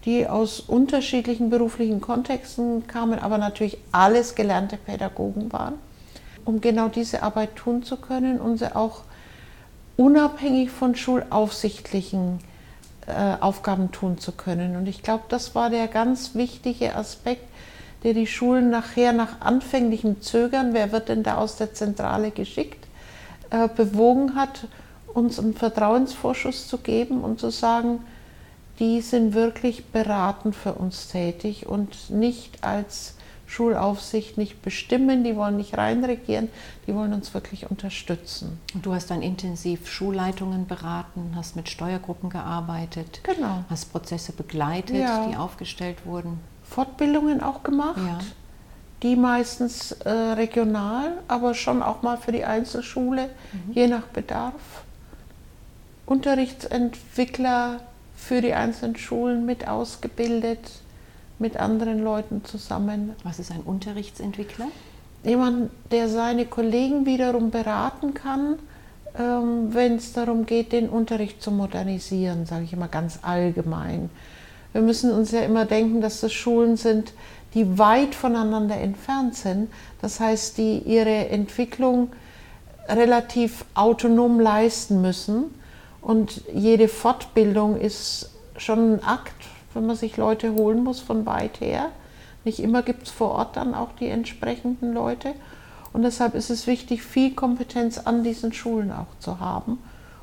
die 0.03 0.27
aus 0.27 0.59
unterschiedlichen 0.59 1.49
beruflichen 1.49 2.01
Kontexten 2.01 2.87
kamen, 2.87 3.19
aber 3.19 3.37
natürlich 3.37 3.77
alles 3.93 4.35
gelernte 4.35 4.75
Pädagogen 4.75 5.53
waren, 5.53 5.75
um 6.43 6.59
genau 6.59 6.89
diese 6.89 7.23
Arbeit 7.23 7.55
tun 7.55 7.83
zu 7.83 7.95
können 7.95 8.41
und 8.41 8.57
sie 8.57 8.75
auch 8.75 9.03
unabhängig 9.97 10.69
von 10.71 10.95
schulaufsichtlichen 10.95 12.39
äh, 13.07 13.35
Aufgaben 13.39 13.91
tun 13.91 14.17
zu 14.17 14.31
können. 14.31 14.75
Und 14.75 14.87
ich 14.87 15.03
glaube, 15.03 15.23
das 15.29 15.55
war 15.55 15.69
der 15.69 15.87
ganz 15.87 16.35
wichtige 16.35 16.95
Aspekt, 16.95 17.47
der 18.03 18.13
die 18.13 18.27
Schulen 18.27 18.69
nachher 18.69 19.13
nach 19.13 19.41
anfänglichem 19.41 20.21
Zögern, 20.21 20.73
wer 20.73 20.91
wird 20.91 21.09
denn 21.09 21.23
da 21.23 21.37
aus 21.37 21.57
der 21.57 21.73
Zentrale 21.73 22.31
geschickt, 22.31 22.87
äh, 23.51 23.67
bewogen 23.67 24.35
hat, 24.35 24.67
uns 25.13 25.39
einen 25.39 25.53
Vertrauensvorschuss 25.53 26.67
zu 26.67 26.77
geben 26.77 27.21
und 27.21 27.39
zu 27.39 27.49
sagen, 27.49 27.99
die 28.79 29.01
sind 29.01 29.33
wirklich 29.33 29.85
beratend 29.85 30.55
für 30.55 30.73
uns 30.73 31.09
tätig 31.09 31.67
und 31.67 32.09
nicht 32.09 32.63
als 32.63 33.15
Schulaufsicht 33.51 34.37
nicht 34.37 34.61
bestimmen, 34.61 35.25
die 35.25 35.35
wollen 35.35 35.57
nicht 35.57 35.77
reinregieren, 35.77 36.47
die 36.87 36.95
wollen 36.95 37.11
uns 37.11 37.33
wirklich 37.33 37.69
unterstützen. 37.69 38.61
Und 38.73 38.85
du 38.85 38.93
hast 38.93 39.11
dann 39.11 39.21
intensiv 39.21 39.89
Schulleitungen 39.89 40.67
beraten, 40.67 41.33
hast 41.35 41.57
mit 41.57 41.67
Steuergruppen 41.67 42.29
gearbeitet, 42.29 43.19
genau. 43.23 43.65
hast 43.69 43.91
Prozesse 43.91 44.31
begleitet, 44.31 44.95
ja. 44.95 45.27
die 45.27 45.35
aufgestellt 45.35 46.05
wurden. 46.05 46.39
Fortbildungen 46.63 47.43
auch 47.43 47.61
gemacht, 47.63 47.97
ja. 47.97 48.19
die 49.03 49.17
meistens 49.17 49.91
äh, 49.91 50.09
regional, 50.09 51.17
aber 51.27 51.53
schon 51.53 51.83
auch 51.83 52.03
mal 52.03 52.15
für 52.15 52.31
die 52.31 52.45
Einzelschule, 52.45 53.25
mhm. 53.51 53.73
je 53.73 53.87
nach 53.87 54.03
Bedarf. 54.03 54.53
Unterrichtsentwickler 56.05 57.81
für 58.15 58.39
die 58.39 58.53
einzelnen 58.53 58.95
Schulen 58.95 59.45
mit 59.45 59.67
ausgebildet 59.67 60.71
mit 61.41 61.57
anderen 61.57 62.03
Leuten 62.03 62.45
zusammen. 62.45 63.13
Was 63.23 63.39
ist 63.39 63.51
ein 63.51 63.61
Unterrichtsentwickler? 63.61 64.67
Jemand, 65.23 65.71
der 65.91 66.07
seine 66.07 66.45
Kollegen 66.45 67.05
wiederum 67.05 67.51
beraten 67.51 68.13
kann, 68.13 68.57
ähm, 69.19 69.73
wenn 69.73 69.95
es 69.95 70.13
darum 70.13 70.45
geht, 70.45 70.71
den 70.71 70.87
Unterricht 70.87 71.41
zu 71.41 71.51
modernisieren, 71.51 72.45
sage 72.45 72.63
ich 72.63 72.73
immer 72.73 72.87
ganz 72.87 73.19
allgemein. 73.23 74.09
Wir 74.71 74.81
müssen 74.81 75.11
uns 75.11 75.31
ja 75.31 75.41
immer 75.41 75.65
denken, 75.65 75.99
dass 75.99 76.21
das 76.21 76.31
Schulen 76.31 76.77
sind, 76.77 77.13
die 77.53 77.77
weit 77.77 78.15
voneinander 78.15 78.77
entfernt 78.77 79.35
sind. 79.35 79.69
Das 80.01 80.19
heißt, 80.19 80.57
die 80.57 80.79
ihre 80.79 81.27
Entwicklung 81.27 82.11
relativ 82.87 83.65
autonom 83.73 84.39
leisten 84.39 85.01
müssen. 85.01 85.53
Und 86.01 86.43
jede 86.53 86.87
Fortbildung 86.87 87.79
ist 87.79 88.31
schon 88.57 88.93
ein 88.93 89.03
Akt 89.03 89.35
wenn 89.73 89.85
man 89.85 89.95
sich 89.95 90.17
Leute 90.17 90.53
holen 90.53 90.83
muss 90.83 90.99
von 90.99 91.25
weit 91.25 91.61
her. 91.61 91.89
Nicht 92.43 92.59
immer 92.59 92.81
gibt 92.81 93.03
es 93.03 93.09
vor 93.11 93.31
Ort 93.31 93.55
dann 93.55 93.73
auch 93.73 93.91
die 93.99 94.07
entsprechenden 94.07 94.93
Leute. 94.93 95.33
Und 95.93 96.03
deshalb 96.03 96.35
ist 96.35 96.49
es 96.49 96.67
wichtig, 96.67 97.03
viel 97.03 97.33
Kompetenz 97.33 97.97
an 97.99 98.23
diesen 98.23 98.53
Schulen 98.53 98.91
auch 98.91 99.19
zu 99.19 99.39
haben. 99.39 99.79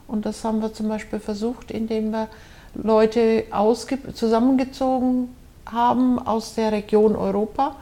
Und 0.06 0.24
das 0.24 0.42
haben 0.44 0.62
wir 0.62 0.72
zum 0.72 0.88
Beispiel 0.88 1.20
versucht, 1.20 1.70
indem 1.70 2.10
wir 2.10 2.28
Leute 2.74 3.44
zusammengezogen 4.14 5.28
haben 5.66 6.18
aus 6.18 6.54
der 6.54 6.72
Region 6.72 7.14
Europa 7.14 7.76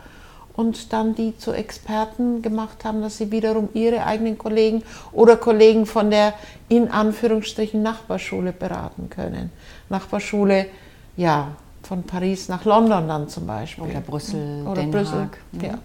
und 0.56 0.92
dann 0.92 1.14
die 1.14 1.36
zu 1.36 1.52
Experten 1.52 2.42
gemacht 2.42 2.84
haben, 2.84 3.02
dass 3.02 3.18
sie 3.18 3.30
wiederum 3.30 3.68
ihre 3.74 4.04
eigenen 4.04 4.38
Kollegen 4.38 4.82
oder 5.12 5.36
Kollegen 5.36 5.86
von 5.86 6.10
der 6.10 6.34
in 6.68 6.90
Anführungsstrichen 6.90 7.82
Nachbarschule 7.82 8.52
beraten 8.52 9.10
können. 9.10 9.52
Nachbarschule 9.88 10.66
ja, 11.16 11.52
von 11.82 12.02
Paris 12.02 12.48
nach 12.48 12.64
London 12.64 13.08
dann 13.08 13.28
zum 13.28 13.46
Beispiel. 13.46 13.84
Oder 13.84 14.00
Brüssel, 14.00 14.66
Oder 14.66 14.82
Den 14.82 14.90
Brüssel, 14.90 15.20
Haag. 15.20 15.38
Mhm. 15.52 15.60
ja. 15.60 15.78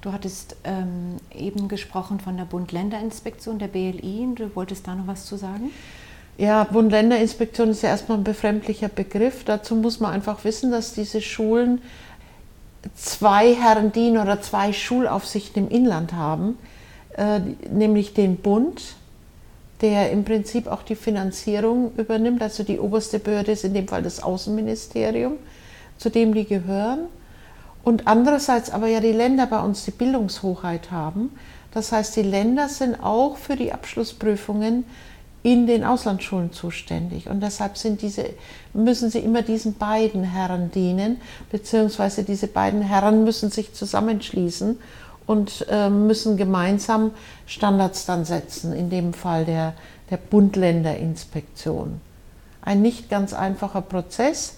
Du 0.00 0.12
hattest 0.12 0.56
ähm, 0.64 1.16
eben 1.34 1.68
gesprochen 1.68 2.20
von 2.20 2.36
der 2.36 2.44
Bund-Länder-Inspektion, 2.44 3.58
der 3.58 3.68
BLI. 3.68 4.28
Du 4.36 4.54
wolltest 4.54 4.86
da 4.86 4.94
noch 4.94 5.06
was 5.06 5.26
zu 5.26 5.36
sagen? 5.36 5.70
Ja, 6.38 6.64
Bund-Länder-Inspektion 6.64 7.70
ist 7.70 7.82
ja 7.82 7.88
erstmal 7.88 8.18
ein 8.18 8.24
befremdlicher 8.24 8.88
Begriff. 8.88 9.42
Dazu 9.44 9.74
muss 9.74 10.00
man 10.00 10.12
einfach 10.12 10.44
wissen, 10.44 10.70
dass 10.70 10.92
diese 10.92 11.20
Schulen 11.20 11.80
zwei 12.94 13.54
Herrendien 13.54 14.18
oder 14.18 14.40
zwei 14.42 14.72
Schulaufsichten 14.72 15.66
im 15.66 15.70
Inland 15.70 16.12
haben, 16.12 16.58
äh, 17.16 17.40
nämlich 17.70 18.14
den 18.14 18.36
Bund, 18.36 18.94
der 19.80 20.10
im 20.10 20.24
Prinzip 20.24 20.66
auch 20.66 20.82
die 20.82 20.96
Finanzierung 20.96 21.92
übernimmt. 21.96 22.42
Also 22.42 22.62
die 22.62 22.78
oberste 22.78 23.18
Behörde 23.18 23.52
ist 23.52 23.64
in 23.64 23.74
dem 23.74 23.88
Fall 23.88 24.02
das 24.02 24.22
Außenministerium, 24.22 25.34
zu 25.98 26.10
dem 26.10 26.34
die 26.34 26.44
gehören. 26.44 27.00
Und 27.84 28.06
andererseits 28.06 28.70
aber 28.70 28.88
ja 28.88 29.00
die 29.00 29.12
Länder 29.12 29.46
bei 29.46 29.60
uns 29.60 29.84
die 29.84 29.92
Bildungshochheit 29.92 30.90
haben. 30.90 31.30
Das 31.72 31.92
heißt, 31.92 32.16
die 32.16 32.22
Länder 32.22 32.68
sind 32.68 33.02
auch 33.02 33.36
für 33.36 33.54
die 33.54 33.72
Abschlussprüfungen 33.72 34.84
in 35.42 35.68
den 35.68 35.84
Auslandsschulen 35.84 36.52
zuständig. 36.52 37.28
Und 37.28 37.40
deshalb 37.40 37.74
diese, 38.00 38.30
müssen 38.72 39.10
sie 39.10 39.20
immer 39.20 39.42
diesen 39.42 39.74
beiden 39.74 40.24
Herren 40.24 40.72
dienen, 40.72 41.20
beziehungsweise 41.52 42.24
diese 42.24 42.48
beiden 42.48 42.82
Herren 42.82 43.22
müssen 43.22 43.52
sich 43.52 43.72
zusammenschließen 43.72 44.76
und 45.26 45.66
äh, 45.68 45.90
müssen 45.90 46.36
gemeinsam 46.36 47.10
Standards 47.46 48.06
dann 48.06 48.24
setzen, 48.24 48.72
in 48.72 48.90
dem 48.90 49.12
Fall 49.12 49.44
der, 49.44 49.74
der 50.10 50.18
Bund-Länder-Inspektion. 50.18 52.00
Ein 52.62 52.82
nicht 52.82 53.10
ganz 53.10 53.32
einfacher 53.32 53.82
Prozess, 53.82 54.56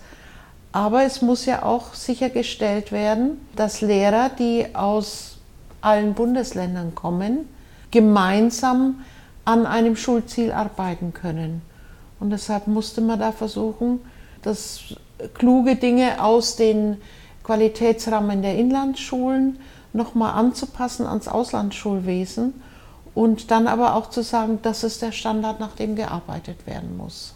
aber 0.73 1.05
es 1.05 1.23
muss 1.23 1.47
ja 1.47 1.63
auch 1.63 1.95
sichergestellt 1.95 2.93
werden, 2.93 3.41
dass 3.57 3.81
Lehrer, 3.81 4.31
die 4.31 4.75
aus 4.75 5.39
allen 5.81 6.15
Bundesländern 6.15 6.95
kommen, 6.95 7.49
gemeinsam 7.91 9.05
an 9.45 9.65
einem 9.65 9.97
Schulziel 9.97 10.53
arbeiten 10.53 11.15
können. 11.15 11.63
Und 12.21 12.31
deshalb 12.31 12.67
musste 12.67 13.01
man 13.01 13.19
da 13.19 13.33
versuchen, 13.33 14.01
dass 14.43 14.95
kluge 15.35 15.77
Dinge 15.77 16.23
aus 16.23 16.57
den 16.57 16.99
Qualitätsrahmen 17.45 18.43
der 18.43 18.57
Inlandsschulen 18.57 19.59
nochmal 19.93 20.35
anzupassen 20.35 21.07
ans 21.07 21.29
Auslandsschulwesen 21.29 22.55
und 23.15 23.51
dann 23.51 23.67
aber 23.67 23.95
auch 23.95 24.11
zu 24.11 24.23
sagen, 24.23 24.61
das 24.63 24.85
ist 24.85 25.03
der 25.03 25.13
Standard, 25.13 25.61
nach 25.61 25.75
dem 25.75 25.97
gearbeitet 25.97 26.67
werden 26.67 26.97
muss. 26.97 27.35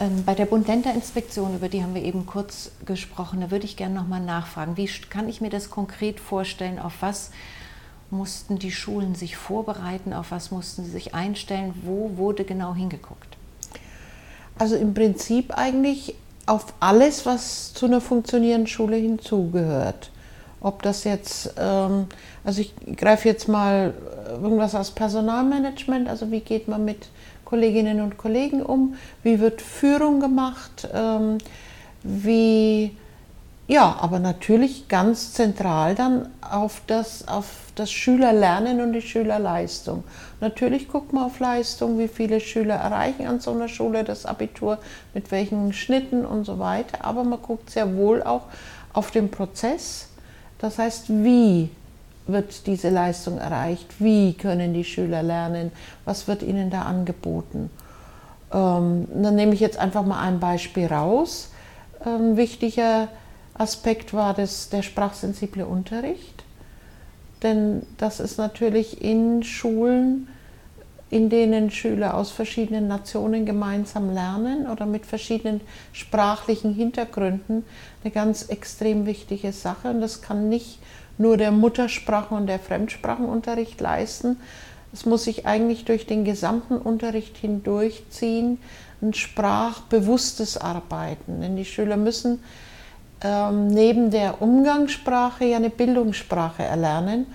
Ähm, 0.00 0.24
bei 0.24 0.34
der 0.34 0.46
Bund-Länder-Inspektion, 0.46 1.54
über 1.56 1.68
die 1.68 1.82
haben 1.82 1.94
wir 1.94 2.02
eben 2.02 2.24
kurz 2.24 2.70
gesprochen, 2.86 3.42
da 3.42 3.50
würde 3.50 3.66
ich 3.66 3.76
gerne 3.76 3.94
nochmal 3.94 4.20
nachfragen. 4.20 4.76
Wie 4.78 4.86
kann 4.86 5.28
ich 5.28 5.42
mir 5.42 5.50
das 5.50 5.68
konkret 5.68 6.20
vorstellen? 6.20 6.78
Auf 6.78 7.02
was 7.02 7.30
mussten 8.10 8.58
die 8.58 8.72
Schulen 8.72 9.14
sich 9.14 9.36
vorbereiten? 9.36 10.14
Auf 10.14 10.30
was 10.30 10.50
mussten 10.50 10.84
sie 10.84 10.90
sich 10.90 11.14
einstellen? 11.14 11.74
Wo 11.82 12.16
wurde 12.16 12.44
genau 12.44 12.74
hingeguckt? 12.74 13.36
Also 14.58 14.74
im 14.76 14.94
Prinzip 14.94 15.56
eigentlich 15.56 16.14
auf 16.50 16.74
alles, 16.80 17.26
was 17.26 17.72
zu 17.74 17.86
einer 17.86 18.00
funktionierenden 18.00 18.66
Schule 18.66 18.96
hinzugehört. 18.96 20.10
Ob 20.60 20.82
das 20.82 21.04
jetzt, 21.04 21.54
ähm, 21.56 22.06
also 22.44 22.60
ich 22.60 22.74
greife 22.96 23.28
jetzt 23.28 23.48
mal 23.48 23.94
irgendwas 24.42 24.74
aus 24.74 24.90
Personalmanagement, 24.90 26.08
also 26.08 26.30
wie 26.32 26.40
geht 26.40 26.66
man 26.66 26.84
mit 26.84 27.08
Kolleginnen 27.44 28.00
und 28.00 28.18
Kollegen 28.18 28.62
um, 28.62 28.96
wie 29.22 29.38
wird 29.38 29.62
Führung 29.62 30.18
gemacht, 30.18 30.88
ähm, 30.92 31.38
wie, 32.02 32.96
ja, 33.70 33.96
aber 34.00 34.18
natürlich 34.18 34.88
ganz 34.88 35.32
zentral 35.32 35.94
dann 35.94 36.28
auf 36.40 36.82
das, 36.88 37.28
auf 37.28 37.46
das 37.76 37.92
Schülerlernen 37.92 38.80
und 38.80 38.92
die 38.92 39.00
Schülerleistung. 39.00 40.02
Natürlich 40.40 40.88
guckt 40.88 41.12
man 41.12 41.24
auf 41.24 41.38
Leistung, 41.38 41.96
wie 41.98 42.08
viele 42.08 42.40
Schüler 42.40 42.74
erreichen 42.74 43.28
an 43.28 43.38
so 43.38 43.52
einer 43.52 43.68
Schule 43.68 44.02
das 44.02 44.26
Abitur, 44.26 44.78
mit 45.14 45.30
welchen 45.30 45.72
Schnitten 45.72 46.26
und 46.26 46.44
so 46.44 46.58
weiter, 46.58 47.04
aber 47.04 47.22
man 47.22 47.40
guckt 47.40 47.70
sehr 47.70 47.96
wohl 47.96 48.24
auch 48.24 48.42
auf 48.92 49.12
den 49.12 49.30
Prozess, 49.30 50.08
das 50.58 50.78
heißt, 50.78 51.08
wie 51.08 51.70
wird 52.26 52.66
diese 52.66 52.90
Leistung 52.90 53.38
erreicht? 53.38 53.86
Wie 54.00 54.34
können 54.34 54.74
die 54.74 54.84
Schüler 54.84 55.22
lernen? 55.22 55.70
Was 56.04 56.28
wird 56.28 56.42
ihnen 56.42 56.70
da 56.70 56.82
angeboten? 56.82 57.70
Ähm, 58.52 59.06
dann 59.14 59.36
nehme 59.36 59.54
ich 59.54 59.60
jetzt 59.60 59.78
einfach 59.78 60.04
mal 60.04 60.20
ein 60.20 60.40
Beispiel 60.40 60.86
raus. 60.86 61.50
Ein 62.04 62.36
wichtiger 62.36 63.08
Aspekt 63.60 64.14
war 64.14 64.32
das, 64.32 64.70
der 64.70 64.82
sprachsensible 64.82 65.66
Unterricht. 65.66 66.44
Denn 67.42 67.82
das 67.98 68.18
ist 68.18 68.38
natürlich 68.38 69.02
in 69.02 69.42
Schulen, 69.42 70.28
in 71.10 71.28
denen 71.28 71.70
Schüler 71.70 72.14
aus 72.14 72.30
verschiedenen 72.30 72.88
Nationen 72.88 73.44
gemeinsam 73.44 74.14
lernen 74.14 74.66
oder 74.66 74.86
mit 74.86 75.04
verschiedenen 75.04 75.60
sprachlichen 75.92 76.72
Hintergründen 76.72 77.64
eine 78.02 78.10
ganz 78.10 78.48
extrem 78.48 79.04
wichtige 79.04 79.52
Sache. 79.52 79.90
Und 79.90 80.00
das 80.00 80.22
kann 80.22 80.48
nicht 80.48 80.78
nur 81.18 81.36
der 81.36 81.50
Muttersprachen- 81.50 82.36
und 82.36 82.46
der 82.46 82.60
Fremdsprachenunterricht 82.60 83.78
leisten. 83.78 84.38
Es 84.92 85.04
muss 85.04 85.24
sich 85.24 85.46
eigentlich 85.46 85.84
durch 85.84 86.06
den 86.06 86.24
gesamten 86.24 86.78
Unterricht 86.78 87.36
hindurchziehen, 87.36 88.58
ein 89.02 89.12
sprachbewusstes 89.12 90.56
Arbeiten. 90.56 91.42
Denn 91.42 91.56
die 91.56 91.66
Schüler 91.66 91.98
müssen 91.98 92.40
ähm, 93.22 93.68
neben 93.68 94.10
der 94.10 94.40
Umgangssprache 94.40 95.44
ja 95.44 95.56
eine 95.56 95.70
Bildungssprache 95.70 96.62
erlernen 96.62 97.26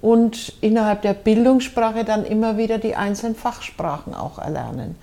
und 0.00 0.52
innerhalb 0.60 1.02
der 1.02 1.14
Bildungssprache 1.14 2.04
dann 2.04 2.24
immer 2.24 2.56
wieder 2.56 2.78
die 2.78 2.96
einzelnen 2.96 3.34
Fachsprachen 3.34 4.14
auch 4.14 4.38
erlernen. 4.38 4.96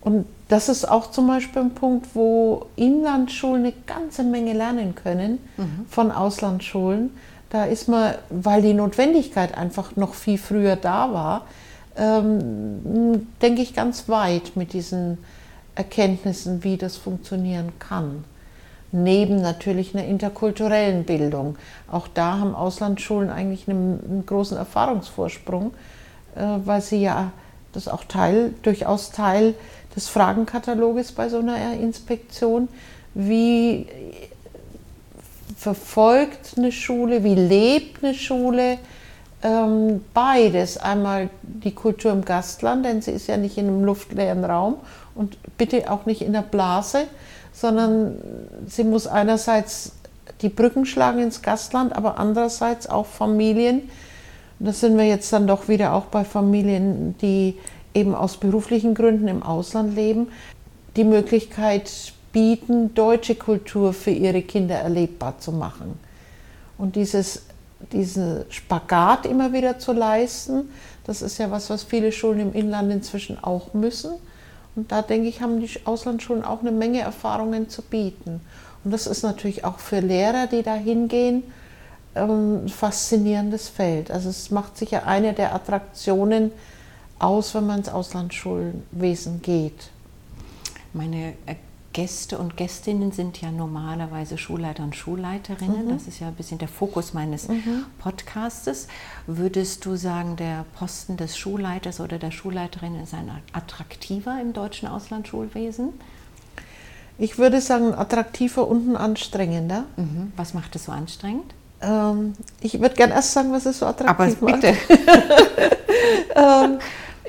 Und 0.00 0.26
das 0.48 0.68
ist 0.68 0.88
auch 0.88 1.10
zum 1.10 1.26
Beispiel 1.26 1.62
ein 1.62 1.74
Punkt, 1.74 2.14
wo 2.14 2.66
Inlandsschulen 2.76 3.64
eine 3.64 3.72
ganze 3.86 4.22
Menge 4.22 4.52
lernen 4.52 4.94
können 4.94 5.40
mhm. 5.56 5.86
von 5.88 6.12
Auslandsschulen. 6.12 7.10
Da 7.50 7.64
ist 7.64 7.88
man, 7.88 8.14
weil 8.30 8.62
die 8.62 8.74
Notwendigkeit 8.74 9.56
einfach 9.56 9.96
noch 9.96 10.14
viel 10.14 10.38
früher 10.38 10.76
da 10.76 11.12
war, 11.12 11.46
ähm, 11.96 13.26
denke 13.42 13.62
ich, 13.62 13.74
ganz 13.74 14.08
weit 14.08 14.52
mit 14.54 14.72
diesen 14.74 15.18
Erkenntnissen, 15.74 16.62
wie 16.62 16.76
das 16.76 16.96
funktionieren 16.96 17.72
kann. 17.78 18.24
Neben 18.92 19.40
natürlich 19.40 19.94
einer 19.94 20.06
interkulturellen 20.06 21.04
Bildung. 21.04 21.56
Auch 21.90 22.08
da 22.08 22.38
haben 22.38 22.54
Auslandsschulen 22.54 23.30
eigentlich 23.30 23.68
einen, 23.68 24.24
großen 24.26 24.56
Erfahrungsvorsprung, 24.56 25.72
äh, 26.36 26.40
weil 26.64 26.80
sie 26.80 27.02
ja 27.02 27.32
das 27.72 27.88
auch 27.88 28.04
Teil, 28.04 28.54
durchaus 28.62 29.10
Teil 29.10 29.54
des 29.94 30.08
Fragenkataloges 30.08 31.12
bei 31.12 31.28
so 31.28 31.38
einer 31.38 31.74
Inspektion. 31.74 32.68
Wie 33.14 33.86
verfolgt 35.56 36.54
eine 36.56 36.72
Schule, 36.72 37.24
wie 37.24 37.34
lebt 37.34 38.04
eine 38.04 38.14
Schule? 38.14 38.78
Ähm, 39.42 40.04
beides. 40.14 40.78
Einmal 40.78 41.28
die 41.42 41.74
Kultur 41.74 42.12
im 42.12 42.24
Gastland, 42.24 42.84
denn 42.84 43.02
sie 43.02 43.12
ist 43.12 43.26
ja 43.26 43.36
nicht 43.36 43.58
in 43.58 43.68
einem 43.68 43.84
luftleeren 43.84 44.44
Raum 44.44 44.76
und 45.14 45.38
bitte 45.56 45.90
auch 45.90 46.06
nicht 46.06 46.22
in 46.22 46.32
der 46.32 46.42
Blase, 46.42 47.06
sondern 47.56 48.18
sie 48.66 48.84
muss 48.84 49.06
einerseits 49.06 49.92
die 50.42 50.50
Brücken 50.50 50.84
schlagen 50.84 51.20
ins 51.20 51.40
Gastland, 51.40 51.96
aber 51.96 52.18
andererseits 52.18 52.86
auch 52.86 53.06
Familien. 53.06 53.88
Da 54.58 54.72
sind 54.72 54.98
wir 54.98 55.06
jetzt 55.06 55.32
dann 55.32 55.46
doch 55.46 55.66
wieder 55.66 55.94
auch 55.94 56.06
bei 56.06 56.24
Familien, 56.24 57.16
die 57.18 57.56
eben 57.94 58.14
aus 58.14 58.36
beruflichen 58.36 58.94
Gründen 58.94 59.26
im 59.26 59.42
Ausland 59.42 59.94
leben, 59.96 60.28
die 60.96 61.04
Möglichkeit 61.04 61.90
bieten, 62.30 62.92
deutsche 62.94 63.34
Kultur 63.34 63.94
für 63.94 64.10
ihre 64.10 64.42
Kinder 64.42 64.74
erlebbar 64.74 65.38
zu 65.38 65.52
machen. 65.52 65.98
Und 66.76 66.94
dieses, 66.94 67.46
diesen 67.92 68.44
Spagat 68.50 69.24
immer 69.24 69.54
wieder 69.54 69.78
zu 69.78 69.94
leisten, 69.94 70.68
das 71.04 71.22
ist 71.22 71.38
ja 71.38 71.50
was, 71.50 71.70
was 71.70 71.84
viele 71.84 72.12
Schulen 72.12 72.40
im 72.40 72.52
Inland 72.52 72.92
inzwischen 72.92 73.42
auch 73.42 73.72
müssen. 73.72 74.12
Und 74.76 74.92
da 74.92 75.02
denke 75.02 75.28
ich, 75.28 75.40
haben 75.40 75.60
die 75.60 75.70
Auslandsschulen 75.84 76.44
auch 76.44 76.60
eine 76.60 76.70
Menge 76.70 77.00
Erfahrungen 77.00 77.68
zu 77.68 77.82
bieten. 77.82 78.40
Und 78.84 78.90
das 78.92 79.06
ist 79.06 79.22
natürlich 79.22 79.64
auch 79.64 79.78
für 79.78 80.00
Lehrer, 80.00 80.46
die 80.46 80.62
da 80.62 80.74
hingehen, 80.74 81.42
ähm, 82.14 82.64
ein 82.64 82.68
faszinierendes 82.68 83.68
Feld. 83.68 84.10
Also 84.10 84.28
es 84.28 84.50
macht 84.50 84.76
sicher 84.76 85.06
eine 85.06 85.32
der 85.32 85.54
Attraktionen 85.54 86.52
aus, 87.18 87.54
wenn 87.54 87.66
man 87.66 87.78
ins 87.78 87.88
Auslandsschulwesen 87.88 89.42
geht. 89.42 89.90
Meine 90.92 91.34
Gäste 91.96 92.36
und 92.36 92.58
Gästinnen 92.58 93.10
sind 93.10 93.40
ja 93.40 93.50
normalerweise 93.50 94.36
Schulleiter 94.36 94.82
und 94.82 94.94
Schulleiterinnen. 94.94 95.86
Mhm. 95.86 95.88
Das 95.88 96.06
ist 96.06 96.20
ja 96.20 96.28
ein 96.28 96.34
bisschen 96.34 96.58
der 96.58 96.68
Fokus 96.68 97.14
meines 97.14 97.48
mhm. 97.48 97.86
Podcastes. 97.98 98.86
Würdest 99.26 99.86
du 99.86 99.96
sagen, 99.96 100.36
der 100.36 100.66
Posten 100.78 101.16
des 101.16 101.38
Schulleiters 101.38 102.00
oder 102.00 102.18
der 102.18 102.32
Schulleiterin 102.32 103.02
ist 103.02 103.14
ein 103.14 103.30
attraktiver 103.54 104.38
im 104.42 104.52
deutschen 104.52 104.88
Auslandsschulwesen? 104.88 105.94
Ich 107.16 107.38
würde 107.38 107.62
sagen, 107.62 107.94
attraktiver 107.94 108.68
und 108.68 108.90
ein 108.90 108.96
anstrengender. 108.98 109.84
Mhm. 109.96 110.34
Was 110.36 110.52
macht 110.52 110.76
es 110.76 110.84
so 110.84 110.92
anstrengend? 110.92 111.54
Ähm, 111.80 112.34
ich 112.60 112.78
würde 112.78 112.94
gerne 112.94 113.14
erst 113.14 113.32
sagen, 113.32 113.52
was 113.52 113.64
es 113.64 113.78
so 113.78 113.86
attraktiv 113.86 114.36
Aber 114.42 114.52
bitte. 114.52 114.76
ähm, 116.36 116.78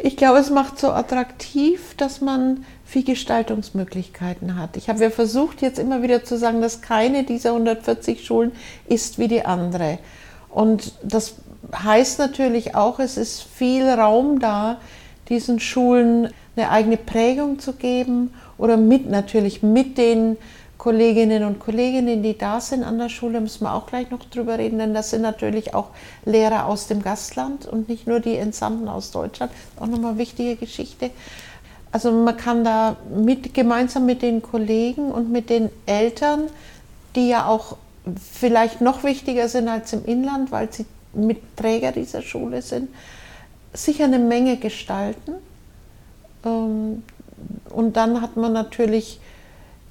ich 0.04 0.18
glaube, 0.18 0.40
es 0.40 0.50
macht 0.50 0.78
so 0.78 0.92
attraktiv, 0.92 1.96
dass 1.96 2.20
man 2.20 2.66
viel 2.88 3.04
Gestaltungsmöglichkeiten 3.04 4.56
hat. 4.56 4.78
Ich 4.78 4.88
habe 4.88 5.04
ja 5.04 5.10
versucht, 5.10 5.62
jetzt 5.62 5.78
immer 5.78 6.02
wieder 6.02 6.24
zu 6.24 6.38
sagen, 6.38 6.62
dass 6.62 6.82
keine 6.82 7.26
dieser 7.26 7.50
140 7.50 8.26
Schulen 8.26 8.54
ist 8.88 9.20
wie 9.20 9.28
die 9.28 9.46
andere. 9.46 10.00
Und 10.50 10.94
das 11.04 11.36
heißt 11.76 12.18
natürlich 12.18 12.76
auch, 12.76 13.00
es 13.00 13.18
ist 13.18 13.44
viel 13.44 13.88
Raum 13.88 14.40
da, 14.40 14.78
diesen 15.28 15.60
Schulen 15.60 16.30
eine 16.56 16.72
eigene 16.72 16.96
Prägung 16.96 17.60
zu 17.60 17.74
geben 17.74 18.34
oder 18.58 18.78
mit 18.78 19.10
natürlich 19.10 19.62
mit 19.62 19.98
den 19.98 20.38
Kolleginnen 20.78 21.44
und 21.44 21.60
Kollegen, 21.60 22.24
die 22.24 22.38
da 22.38 22.62
sind 22.62 22.84
an 22.84 22.98
der 22.98 23.10
Schule, 23.10 23.42
müssen 23.42 23.66
wir 23.66 23.74
auch 23.74 23.88
gleich 23.88 24.10
noch 24.12 24.24
drüber 24.24 24.58
reden, 24.58 24.80
denn 24.80 24.94
das 24.94 25.10
sind 25.10 25.24
natürlich 25.24 25.74
auch 25.74 25.90
Lehrer 26.24 26.68
aus 26.68 26.88
dem 26.88 27.02
Gastland 27.02 27.66
und 27.66 27.90
nicht 27.90 28.08
nur 28.08 28.22
die 28.22 28.38
Entsandten 28.38 28.88
aus 28.88 29.12
Deutschland. 29.12 29.52
Auch 29.80 29.88
nochmal 29.88 30.18
wichtige 30.18 30.56
Geschichte. 30.56 31.10
Also 31.92 32.12
man 32.12 32.36
kann 32.38 32.64
da 32.64 32.98
mit, 33.16 33.54
gemeinsam 33.54 34.06
mit 34.06 34.22
den 34.22 34.42
Kollegen 34.42 35.12
und 35.12 35.32
mit 35.32 35.50
den 35.50 35.70
Eltern, 35.86 36.44
die 37.16 37.30
ja 37.30 37.48
auch 37.48 37.78
vielleicht 38.32 38.82
noch 38.82 39.04
wichtiger 39.04 39.50
sind 39.50 39.68
als 39.68 39.94
im 39.94 40.06
Inland, 40.06 40.52
weil 40.52 40.72
sie 40.72 40.86
Mitträger 41.14 41.92
dieser 41.92 42.22
Schule 42.22 42.62
sind, 42.62 42.90
sicher 43.74 44.06
eine 44.06 44.20
Menge 44.20 44.58
gestalten. 44.58 45.34
Ähm, 46.46 47.04
und 47.70 47.98
dann 47.98 48.22
hat 48.22 48.38
man 48.38 48.54
natürlich 48.54 49.20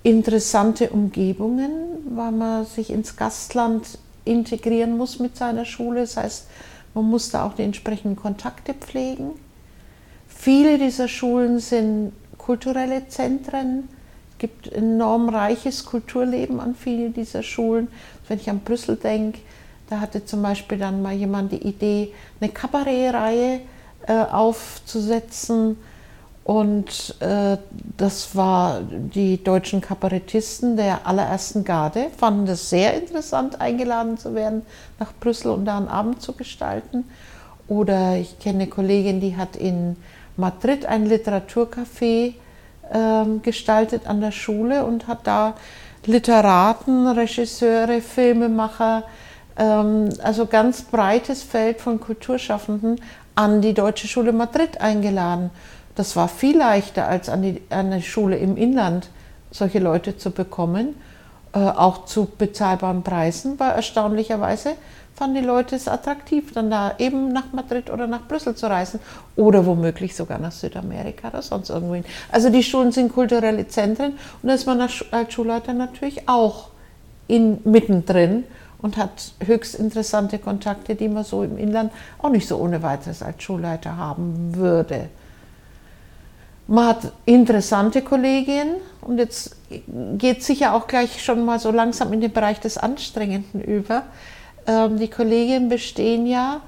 interessante 0.03 0.91
Umgebungen, 0.91 1.71
weil 2.15 2.33
man 2.33 2.65
sich 2.65 2.91
ins 2.91 3.17
Gastland 3.17 3.99
integrieren 4.25 4.97
muss 4.97 5.19
mit 5.19 5.37
seiner 5.37 5.65
Schule. 5.65 6.01
Das 6.01 6.17
heißt, 6.17 6.47
man 6.95 7.05
muss 7.05 7.31
da 7.31 7.45
auch 7.45 7.55
die 7.55 7.63
entsprechenden 7.63 8.17
Kontakte 8.17 8.75
pflegen. 8.75 9.31
Viele 10.39 10.79
dieser 10.79 11.09
Schulen 11.09 11.59
sind 11.59 12.13
kulturelle 12.39 13.09
Zentren. 13.09 13.89
Es 14.33 14.39
gibt 14.39 14.71
enorm 14.71 15.29
reiches 15.29 15.85
Kulturleben 15.85 16.61
an 16.61 16.75
vielen 16.75 17.13
dieser 17.13 17.43
Schulen. 17.43 17.89
Wenn 18.29 18.39
ich 18.39 18.49
an 18.49 18.61
Brüssel 18.61 18.97
denke, 18.97 19.41
da 19.89 20.01
hatte 20.01 20.25
zum 20.25 20.43
Beispiel 20.43 20.79
dann 20.79 21.03
mal 21.03 21.15
jemand 21.15 21.53
die 21.53 21.67
Idee, 21.67 22.13
eine 22.41 22.51
Kabarettreihe 22.51 23.61
äh, 24.07 24.13
aufzusetzen. 24.13 25.79
Und 26.45 27.17
äh, 27.21 27.57
das 27.97 28.37
war 28.37 28.83
die 28.83 29.43
deutschen 29.43 29.81
Kabarettisten 29.81 30.77
der 30.77 31.05
allerersten 31.05 31.65
Garde, 31.65 32.07
fanden 32.17 32.47
es 32.47 32.71
sehr 32.71 32.95
interessant, 32.95 33.61
eingeladen 33.61 34.17
zu 34.17 34.35
werden, 34.35 34.63
nach 35.01 35.13
Brüssel 35.19 35.51
und 35.51 35.65
da 35.65 35.77
einen 35.77 35.89
Abend 35.89 36.23
zu 36.23 36.35
gestalten. 36.35 37.05
Oder 37.67 38.17
ich 38.19 38.39
kenne 38.39 38.61
eine 38.61 38.69
Kollegin, 38.69 39.21
die 39.21 39.37
hat 39.37 39.57
in 39.57 39.97
Madrid 40.37 40.87
ein 40.87 41.07
Literaturcafé 41.07 42.35
ähm, 42.93 43.43
gestaltet 43.43 44.07
an 44.07 44.21
der 44.21 44.33
Schule 44.33 44.85
und 44.85 45.09
hat 45.09 45.27
da 45.27 45.55
Literaten, 46.05 47.09
Regisseure, 47.09 48.01
Filmemacher 48.01 49.05
ähm, 49.57 50.11
also 50.23 50.47
ganz 50.47 50.83
breites 50.83 51.43
Feld 51.43 51.81
von 51.81 52.01
Kulturschaffenden 52.01 53.01
an 53.35 53.61
die 53.61 53.75
Deutsche 53.75 54.07
Schule 54.07 54.33
Madrid 54.33 54.81
eingeladen. 54.81 55.51
Das 55.95 56.15
war 56.15 56.29
viel 56.29 56.59
leichter 56.59 57.09
als 57.09 57.29
an, 57.29 57.59
eine 57.71 58.03
Schule 58.03 58.37
im 58.37 58.57
Inland, 58.57 59.09
solche 59.51 59.79
Leute 59.79 60.17
zu 60.17 60.31
bekommen, 60.31 60.95
äh, 61.53 61.59
auch 61.59 62.05
zu 62.05 62.29
bezahlbaren 62.39 63.03
Preisen, 63.03 63.59
weil 63.59 63.73
erstaunlicherweise 63.73 64.73
fanden 65.17 65.37
die 65.37 65.47
Leute 65.47 65.75
es 65.75 65.89
attraktiv, 65.89 66.53
dann 66.53 66.71
da 66.71 66.95
eben 66.99 67.33
nach 67.33 67.53
Madrid 67.53 67.91
oder 67.91 68.07
nach 68.07 68.29
Brüssel 68.29 68.55
zu 68.55 68.67
reisen 68.67 69.01
oder 69.35 69.65
womöglich 69.65 70.15
sogar 70.15 70.39
nach 70.39 70.53
Südamerika 70.53 71.29
oder 71.29 71.41
sonst 71.41 71.71
irgendwo 71.71 71.95
hin. 71.95 72.05
Also 72.31 72.51
die 72.51 72.63
Schulen 72.63 72.93
sind 72.93 73.15
kulturelle 73.15 73.67
Zentren 73.67 74.13
und 74.43 74.49
da 74.49 74.55
ist 74.55 74.67
man 74.67 74.81
als 74.81 75.33
Schulleiter 75.33 75.73
natürlich 75.73 76.29
auch 76.29 76.69
in, 77.29 77.59
mittendrin 77.65 78.45
und 78.83 78.99
hat 78.99 79.33
höchst 79.45 79.75
interessante 79.75 80.39
Kontakte, 80.39 80.95
die 80.95 81.09
man 81.09 81.25
so 81.25 81.43
im 81.43 81.57
Inland 81.57 81.93
auch 82.19 82.29
nicht 82.29 82.47
so 82.47 82.59
ohne 82.59 82.83
weiteres 82.83 83.23
als 83.23 83.43
Schulleiter 83.43 83.97
haben 83.97 84.55
würde. 84.55 85.09
Man 86.69 86.89
hat 86.89 87.13
interessante 87.25 88.03
Kollegien 88.03 88.75
und 89.01 89.19
jetzt 89.19 89.57
geht 90.19 90.41
es 90.41 90.47
sicher 90.47 90.75
auch 90.75 90.89
gleich 90.89 91.25
schon 91.25 91.45
mal 91.45 91.59
so 91.59 91.71
langsam 91.71 92.13
in 92.13 92.21
den 92.21 92.33
Bereich 92.33 92.61
des 92.61 92.77
Anstrengenden 92.77 93.63
über. 93.63 94.03
Ähm, 94.67 94.99
die 94.99 95.09
Kollegien 95.09 95.69
bestehen 95.69 96.27
ja 96.27 96.61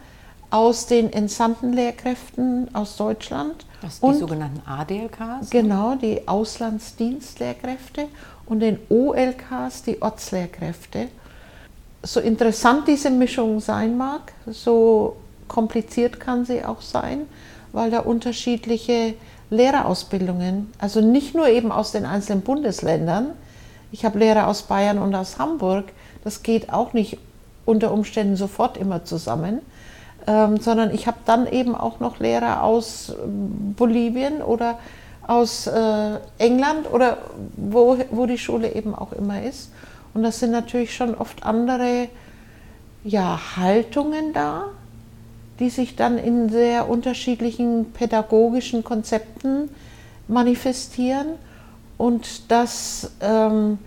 aus 0.51 0.87
den 0.87 1.13
entsandten 1.13 1.73
Lehrkräften 1.73 2.75
aus 2.75 2.97
Deutschland. 2.97 3.67
Das 3.83 3.99
sind 3.99 4.15
die 4.15 4.19
sogenannten 4.19 4.63
ADLKs? 4.67 5.51
Genau, 5.51 5.95
die 5.95 6.27
Auslandsdienstlehrkräfte 6.27 8.07
und 8.47 8.61
den 8.61 8.79
OLKs, 8.89 9.83
die 9.83 10.01
Ortslehrkräfte. 10.01 11.09
So 12.03 12.21
interessant 12.21 12.89
diese 12.89 13.11
Mischung 13.11 13.61
sein 13.61 13.97
mag, 13.97 14.33
so 14.47 15.17
kompliziert 15.49 16.21
kann 16.21 16.45
sie 16.45 16.65
auch 16.65 16.81
sein, 16.81 17.23
weil 17.73 17.91
da 17.91 18.01
unterschiedliche 18.01 19.15
Lehrerausbildungen, 19.51 20.73
also 20.79 21.01
nicht 21.01 21.35
nur 21.35 21.49
eben 21.49 21.73
aus 21.73 21.93
den 21.93 22.07
einzelnen 22.07 22.43
Bundesländern, 22.43 23.31
ich 23.91 24.05
habe 24.05 24.19
Lehrer 24.19 24.47
aus 24.47 24.63
Bayern 24.63 24.99
und 24.99 25.15
aus 25.15 25.39
Hamburg, 25.39 25.87
das 26.25 26.43
geht 26.43 26.73
auch 26.73 26.93
nicht 26.93 27.19
unter 27.69 27.93
Umständen 27.93 28.37
sofort 28.37 28.77
immer 28.77 29.05
zusammen, 29.05 29.61
ähm, 30.27 30.59
sondern 30.59 30.93
ich 30.93 31.07
habe 31.07 31.19
dann 31.27 31.47
eben 31.47 31.75
auch 31.75 32.01
noch 32.01 32.19
Lehrer 32.19 32.63
aus 32.63 33.15
ähm, 33.23 33.75
Bolivien 33.77 34.43
oder 34.43 34.79
aus 35.27 35.67
äh, 35.67 36.19
England 36.39 36.91
oder 36.91 37.19
wo, 37.57 37.99
wo 38.11 38.25
die 38.25 38.39
Schule 38.39 38.75
eben 38.75 38.95
auch 38.95 39.13
immer 39.13 39.43
ist. 39.43 39.71
Und 40.15 40.23
das 40.23 40.41
sind 40.41 40.51
natürlich 40.51 40.95
schon 40.95 41.15
oft 41.15 41.45
andere 41.45 42.09
ja, 43.05 43.39
Haltungen 43.57 44.33
da, 44.33 44.65
die 45.61 45.69
sich 45.69 45.97
dann 45.97 46.17
in 46.17 46.49
sehr 46.49 46.89
unterschiedlichen 46.89 47.93
pädagogischen 47.93 48.83
Konzepten 48.83 49.69
manifestieren. 50.27 51.27
Und 51.99 52.51
das 52.51 53.11
ähm, 53.21 53.79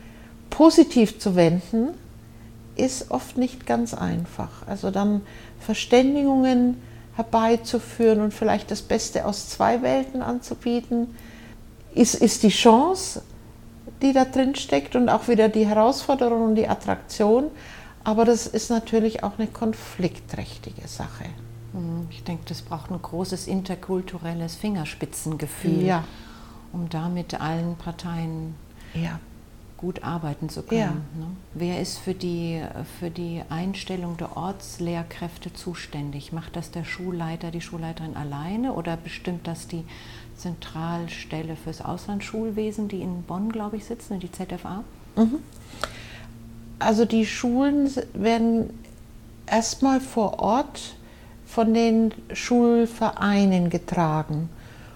positiv 0.49 1.17
zu 1.17 1.35
wenden, 1.35 1.95
ist 2.75 3.11
oft 3.11 3.37
nicht 3.37 3.65
ganz 3.65 3.93
einfach. 3.93 4.67
Also 4.67 4.91
dann 4.91 5.21
Verständigungen 5.59 6.81
herbeizuführen 7.15 8.21
und 8.21 8.33
vielleicht 8.33 8.71
das 8.71 8.81
Beste 8.81 9.25
aus 9.25 9.49
zwei 9.49 9.81
Welten 9.81 10.21
anzubieten, 10.21 11.15
ist, 11.93 12.15
ist 12.15 12.43
die 12.43 12.49
Chance, 12.49 13.21
die 14.01 14.13
da 14.13 14.25
drin 14.25 14.55
steckt 14.55 14.95
und 14.95 15.09
auch 15.09 15.27
wieder 15.27 15.49
die 15.49 15.67
Herausforderung 15.67 16.43
und 16.43 16.55
die 16.55 16.67
Attraktion. 16.67 17.45
Aber 18.03 18.25
das 18.25 18.47
ist 18.47 18.69
natürlich 18.69 19.23
auch 19.23 19.37
eine 19.37 19.47
konfliktträchtige 19.47 20.87
Sache. 20.87 21.25
Mhm. 21.73 22.07
Ich 22.09 22.23
denke, 22.23 22.43
das 22.47 22.61
braucht 22.61 22.91
ein 22.91 23.01
großes 23.01 23.47
interkulturelles 23.47 24.55
Fingerspitzengefühl, 24.55 25.83
ja. 25.83 26.03
um 26.73 26.89
da 26.89 27.09
mit 27.09 27.39
allen 27.39 27.75
Parteien 27.75 28.55
ja. 28.93 29.19
Gut 29.81 30.03
arbeiten 30.03 30.47
zu 30.47 30.61
können. 30.61 30.79
Ja. 30.79 30.89
Ne? 30.89 31.27
Wer 31.53 31.81
ist 31.81 31.97
für 31.97 32.13
die, 32.13 32.61
für 32.99 33.09
die 33.09 33.41
Einstellung 33.49 34.15
der 34.17 34.37
Ortslehrkräfte 34.37 35.51
zuständig? 35.53 36.31
Macht 36.31 36.55
das 36.55 36.71
der 36.71 36.85
Schulleiter, 36.85 37.51
die 37.51 37.61
Schulleiterin 37.61 38.15
alleine 38.15 38.73
oder 38.73 38.95
bestimmt 38.95 39.47
das 39.47 39.67
die 39.67 39.83
Zentralstelle 40.37 41.55
fürs 41.55 41.81
Auslandsschulwesen, 41.81 42.87
die 42.87 43.01
in 43.01 43.23
Bonn, 43.23 43.51
glaube 43.51 43.77
ich, 43.77 43.85
sitzen, 43.85 44.19
die 44.19 44.31
ZFA? 44.31 44.83
Mhm. 45.15 45.39
Also 46.79 47.05
die 47.05 47.25
Schulen 47.25 47.89
werden 48.13 48.69
erstmal 49.45 49.99
vor 49.99 50.39
Ort 50.39 50.95
von 51.45 51.73
den 51.73 52.13
Schulvereinen 52.31 53.69
getragen. 53.69 54.49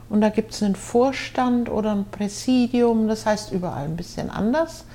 Und 0.09 0.21
da 0.21 0.29
gibt 0.29 0.53
es 0.53 0.61
einen 0.61 0.75
Vorstand 0.75 1.69
oder 1.69 1.91
ein 1.93 2.05
Präsidium, 2.11 3.07
das 3.07 3.25
heißt 3.25 3.51
überall 3.51 3.85
ein 3.85 3.95
bisschen 3.95 4.29
anders. 4.29 4.85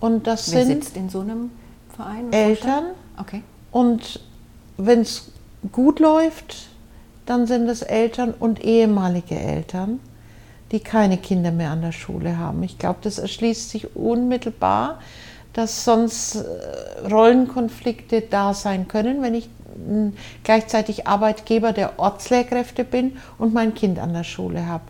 Und 0.00 0.26
das 0.26 0.52
Wer 0.52 0.64
sind 0.64 0.84
sitzt 0.84 0.96
in 0.96 1.10
so 1.10 1.20
einem 1.20 1.50
Verein? 1.94 2.32
Eltern. 2.32 2.84
Okay. 3.18 3.42
Und 3.72 4.20
wenn 4.76 5.00
es 5.00 5.32
gut 5.72 5.98
läuft, 5.98 6.68
dann 7.26 7.46
sind 7.46 7.68
es 7.68 7.82
Eltern 7.82 8.32
und 8.38 8.64
ehemalige 8.64 9.38
Eltern, 9.38 10.00
die 10.70 10.80
keine 10.80 11.18
Kinder 11.18 11.50
mehr 11.50 11.70
an 11.70 11.82
der 11.82 11.92
Schule 11.92 12.38
haben. 12.38 12.62
Ich 12.62 12.78
glaube, 12.78 13.00
das 13.02 13.18
erschließt 13.18 13.70
sich 13.70 13.96
unmittelbar, 13.96 15.00
dass 15.52 15.84
sonst 15.84 16.36
äh, 16.36 17.08
Rollenkonflikte 17.08 18.22
da 18.22 18.54
sein 18.54 18.88
können, 18.88 19.22
wenn 19.22 19.34
ich 19.34 19.48
gleichzeitig 20.42 21.06
Arbeitgeber 21.06 21.72
der 21.72 21.98
Ortslehrkräfte 21.98 22.84
bin 22.84 23.16
und 23.38 23.54
mein 23.54 23.74
Kind 23.74 23.98
an 23.98 24.12
der 24.12 24.24
Schule 24.24 24.66
habe. 24.66 24.84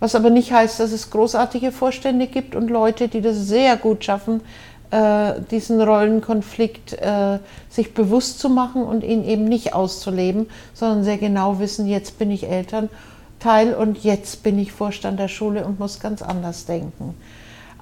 Was 0.00 0.14
aber 0.14 0.30
nicht 0.30 0.52
heißt, 0.52 0.80
dass 0.80 0.90
es 0.90 1.10
großartige 1.10 1.70
Vorstände 1.70 2.26
gibt 2.26 2.56
und 2.56 2.68
Leute, 2.70 3.08
die 3.08 3.20
das 3.20 3.36
sehr 3.36 3.76
gut 3.76 4.04
schaffen, 4.04 4.40
äh, 4.90 5.34
diesen 5.50 5.80
Rollenkonflikt 5.80 6.94
äh, 6.94 7.38
sich 7.68 7.94
bewusst 7.94 8.40
zu 8.40 8.48
machen 8.48 8.82
und 8.82 9.04
ihn 9.04 9.24
eben 9.24 9.44
nicht 9.44 9.74
auszuleben, 9.74 10.48
sondern 10.74 11.04
sehr 11.04 11.18
genau 11.18 11.60
wissen, 11.60 11.86
jetzt 11.86 12.18
bin 12.18 12.30
ich 12.30 12.48
Elternteil 12.48 13.74
und 13.74 14.02
jetzt 14.02 14.42
bin 14.42 14.58
ich 14.58 14.72
Vorstand 14.72 15.20
der 15.20 15.28
Schule 15.28 15.64
und 15.64 15.78
muss 15.78 16.00
ganz 16.00 16.20
anders 16.20 16.66
denken. 16.66 17.14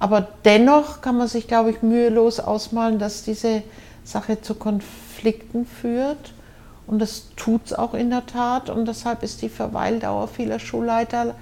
Aber 0.01 0.27
dennoch 0.45 1.01
kann 1.01 1.19
man 1.19 1.27
sich, 1.27 1.47
glaube 1.47 1.69
ich, 1.69 1.83
mühelos 1.83 2.39
ausmalen, 2.39 2.97
dass 2.97 3.21
diese 3.21 3.61
Sache 4.03 4.41
zu 4.41 4.55
Konflikten 4.55 5.67
führt 5.67 6.33
und 6.87 6.97
das 6.97 7.27
tut 7.35 7.67
es 7.67 7.73
auch 7.73 7.93
in 7.93 8.09
der 8.09 8.25
Tat. 8.25 8.71
Und 8.71 8.87
deshalb 8.87 9.21
ist 9.21 9.43
die 9.43 9.49
Verweildauer 9.49 10.27
vieler 10.27 10.57
Schulleiter 10.57 11.35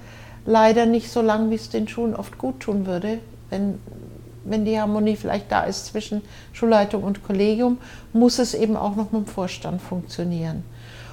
leider 0.44 0.84
nicht 0.84 1.10
so 1.10 1.22
lang, 1.22 1.48
wie 1.48 1.54
es 1.54 1.70
den 1.70 1.88
Schulen 1.88 2.14
oft 2.14 2.36
gut 2.36 2.60
tun 2.60 2.84
würde. 2.84 3.20
Wenn, 3.48 3.78
wenn 4.44 4.66
die 4.66 4.78
Harmonie 4.78 5.16
vielleicht 5.16 5.50
da 5.50 5.62
ist 5.62 5.86
zwischen 5.86 6.20
Schulleitung 6.52 7.02
und 7.02 7.24
Kollegium, 7.24 7.78
muss 8.12 8.38
es 8.38 8.52
eben 8.52 8.76
auch 8.76 8.94
noch 8.94 9.10
mit 9.10 9.22
dem 9.22 9.26
Vorstand 9.26 9.80
funktionieren. 9.80 10.64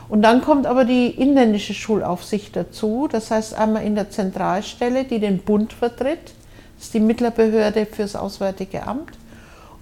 Und 0.10 0.21
dann 0.21 0.41
kommt 0.41 0.67
aber 0.67 0.83
die 0.83 1.07
inländische 1.07 1.73
Schulaufsicht 1.73 2.57
dazu. 2.57 3.07
Das 3.10 3.31
heißt 3.31 3.53
einmal 3.53 3.86
in 3.86 3.95
der 3.95 4.10
Zentralstelle, 4.10 5.05
die 5.05 5.19
den 5.19 5.39
Bund 5.39 5.71
vertritt. 5.71 6.33
Das 6.77 6.85
ist 6.85 6.93
die 6.93 6.99
Mittlerbehörde 6.99 7.85
fürs 7.85 8.15
Auswärtige 8.15 8.87
Amt. 8.87 9.11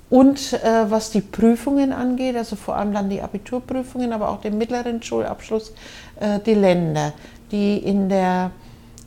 Und 0.09 0.53
äh, 0.53 0.89
was 0.89 1.11
die 1.11 1.21
Prüfungen 1.21 1.91
angeht, 1.91 2.37
also 2.37 2.55
vor 2.55 2.77
allem 2.77 2.93
dann 2.93 3.09
die 3.09 3.21
Abiturprüfungen, 3.21 4.13
aber 4.13 4.29
auch 4.29 4.39
den 4.39 4.57
mittleren 4.57 5.03
Schulabschluss, 5.03 5.73
äh, 6.19 6.39
die 6.39 6.53
Länder, 6.53 7.11
die 7.51 7.79
in 7.79 8.07
der, 8.07 8.51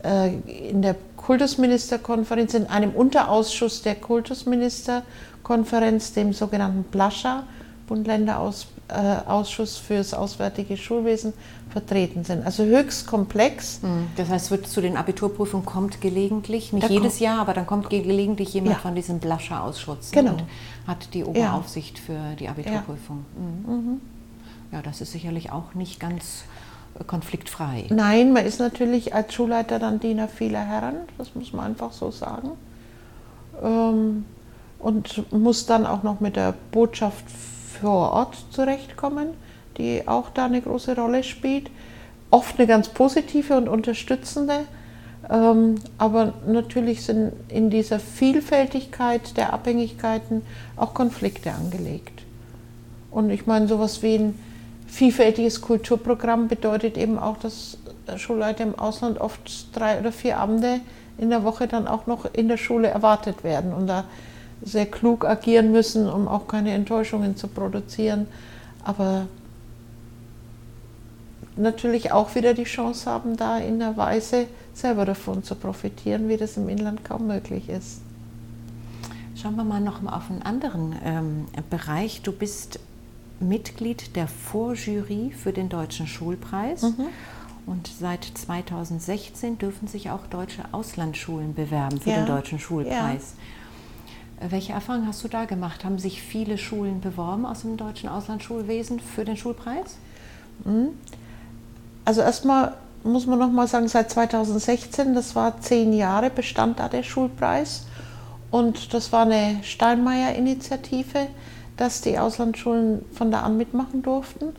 äh, 0.04 0.34
in 0.68 0.82
der 0.82 0.96
Kultusministerkonferenz, 1.16 2.52
in 2.54 2.66
einem 2.66 2.90
Unterausschuss 2.90 3.80
der 3.82 3.94
Kultusministerkonferenz, 3.94 6.14
dem 6.14 6.32
sogenannten 6.32 6.82
Plascha, 6.84 7.44
Bund-Länder-Ausschuss 7.86 8.77
fürs 9.78 10.14
Auswärtige 10.14 10.76
Schulwesen, 10.76 11.32
vertreten 11.70 12.24
sind. 12.24 12.44
Also 12.44 12.64
höchst 12.64 13.06
komplex. 13.06 13.80
Hm, 13.82 14.08
das 14.16 14.28
heißt, 14.28 14.50
wird 14.50 14.66
zu 14.66 14.80
den 14.80 14.96
Abiturprüfungen 14.96 15.66
kommt 15.66 16.00
gelegentlich, 16.00 16.72
nicht 16.72 16.88
da 16.88 16.92
jedes 16.92 17.18
Jahr, 17.20 17.40
aber 17.40 17.54
dann 17.54 17.66
kommt 17.66 17.90
gelegentlich 17.90 18.54
jemand 18.54 18.76
ja. 18.76 18.80
von 18.80 18.94
diesem 18.94 19.18
Blascher-Ausschuss 19.18 20.10
genau. 20.10 20.32
und 20.32 20.44
hat 20.86 21.14
die 21.14 21.24
Oberaufsicht 21.24 21.98
ja. 21.98 22.04
für 22.04 22.36
die 22.36 22.48
Abiturprüfung. 22.48 23.24
Ja. 23.36 23.72
Mhm. 23.72 23.76
mhm. 23.76 24.00
ja, 24.72 24.82
das 24.82 25.00
ist 25.00 25.12
sicherlich 25.12 25.52
auch 25.52 25.74
nicht 25.74 26.00
ganz 26.00 26.44
äh, 26.98 27.04
konfliktfrei. 27.04 27.86
Nein, 27.90 28.32
man 28.32 28.46
ist 28.46 28.60
natürlich 28.60 29.14
als 29.14 29.34
Schulleiter 29.34 29.78
dann 29.78 30.00
Diener 30.00 30.28
vieler 30.28 30.64
Herren, 30.64 30.96
das 31.18 31.34
muss 31.34 31.52
man 31.52 31.66
einfach 31.66 31.92
so 31.92 32.10
sagen. 32.10 32.52
Ähm, 33.62 34.24
und 34.78 35.32
muss 35.32 35.66
dann 35.66 35.86
auch 35.86 36.04
noch 36.04 36.20
mit 36.20 36.36
der 36.36 36.54
Botschaft 36.70 37.24
vor 37.80 38.12
Ort 38.12 38.36
zurechtkommen 38.50 39.28
die 39.78 40.06
auch 40.06 40.30
da 40.30 40.46
eine 40.46 40.60
große 40.60 40.96
Rolle 40.96 41.22
spielt. 41.22 41.70
Oft 42.30 42.58
eine 42.58 42.66
ganz 42.66 42.88
positive 42.88 43.56
und 43.56 43.68
unterstützende, 43.68 44.64
ähm, 45.30 45.76
aber 45.96 46.34
natürlich 46.46 47.04
sind 47.04 47.32
in 47.48 47.70
dieser 47.70 47.98
Vielfältigkeit 48.00 49.36
der 49.36 49.52
Abhängigkeiten 49.52 50.42
auch 50.76 50.92
Konflikte 50.92 51.52
angelegt. 51.52 52.22
Und 53.10 53.30
ich 53.30 53.46
meine, 53.46 53.66
sowas 53.66 54.02
wie 54.02 54.16
ein 54.16 54.38
vielfältiges 54.86 55.62
Kulturprogramm 55.62 56.48
bedeutet 56.48 56.98
eben 56.98 57.18
auch, 57.18 57.38
dass 57.38 57.78
Schulleiter 58.16 58.64
im 58.64 58.78
Ausland 58.78 59.20
oft 59.20 59.74
drei 59.74 59.98
oder 59.98 60.12
vier 60.12 60.38
Abende 60.38 60.80
in 61.16 61.30
der 61.30 61.44
Woche 61.44 61.66
dann 61.66 61.88
auch 61.88 62.06
noch 62.06 62.26
in 62.32 62.48
der 62.48 62.58
Schule 62.58 62.88
erwartet 62.88 63.42
werden 63.44 63.72
und 63.72 63.86
da 63.86 64.04
sehr 64.62 64.86
klug 64.86 65.24
agieren 65.24 65.72
müssen, 65.72 66.08
um 66.08 66.28
auch 66.28 66.48
keine 66.48 66.72
Enttäuschungen 66.72 67.36
zu 67.36 67.48
produzieren. 67.48 68.26
Aber 68.84 69.26
natürlich 71.56 72.12
auch 72.12 72.34
wieder 72.34 72.54
die 72.54 72.64
Chance 72.64 73.10
haben, 73.10 73.36
da 73.36 73.58
in 73.58 73.78
der 73.78 73.96
Weise 73.96 74.46
selber 74.74 75.04
davon 75.04 75.42
zu 75.42 75.54
profitieren, 75.54 76.28
wie 76.28 76.36
das 76.36 76.56
im 76.56 76.68
Inland 76.68 77.04
kaum 77.04 77.26
möglich 77.26 77.68
ist. 77.68 78.00
Schauen 79.34 79.56
wir 79.56 79.64
mal 79.64 79.80
noch 79.80 80.02
mal 80.02 80.16
auf 80.16 80.30
einen 80.30 80.42
anderen 80.42 80.96
ähm, 81.04 81.44
Bereich. 81.70 82.22
Du 82.22 82.32
bist 82.32 82.80
Mitglied 83.40 84.16
der 84.16 84.26
Vorjury 84.26 85.30
für 85.30 85.52
den 85.52 85.68
Deutschen 85.68 86.06
Schulpreis. 86.06 86.82
Mhm. 86.82 87.06
Und 87.66 87.88
seit 88.00 88.24
2016 88.24 89.58
dürfen 89.58 89.88
sich 89.88 90.10
auch 90.10 90.26
deutsche 90.26 90.64
Auslandsschulen 90.72 91.54
bewerben 91.54 92.00
für 92.00 92.10
ja. 92.10 92.16
den 92.16 92.26
Deutschen 92.26 92.58
Schulpreis. 92.58 93.34
Ja. 93.36 93.42
Welche 94.40 94.72
Erfahrungen 94.72 95.08
hast 95.08 95.24
du 95.24 95.28
da 95.28 95.46
gemacht? 95.46 95.84
Haben 95.84 95.98
sich 95.98 96.22
viele 96.22 96.58
Schulen 96.58 97.00
beworben 97.00 97.44
aus 97.44 97.62
dem 97.62 97.76
deutschen 97.76 98.08
Auslandsschulwesen 98.08 99.00
für 99.00 99.24
den 99.24 99.36
Schulpreis? 99.36 99.96
Mhm. 100.64 100.90
Also 102.04 102.20
erstmal 102.20 102.74
muss 103.02 103.26
man 103.26 103.38
noch 103.38 103.50
mal 103.50 103.66
sagen, 103.66 103.88
seit 103.88 104.10
2016, 104.10 105.14
das 105.14 105.34
war 105.34 105.60
zehn 105.60 105.92
Jahre, 105.92 106.30
bestand 106.30 106.78
da 106.78 106.88
der 106.88 107.02
Schulpreis. 107.02 107.86
Und 108.50 108.94
das 108.94 109.12
war 109.12 109.22
eine 109.22 109.58
Steinmeier-Initiative, 109.62 111.26
dass 111.76 112.00
die 112.00 112.18
Auslandsschulen 112.18 113.04
von 113.12 113.30
da 113.30 113.42
an 113.42 113.56
mitmachen 113.56 114.02
durften. 114.02 114.54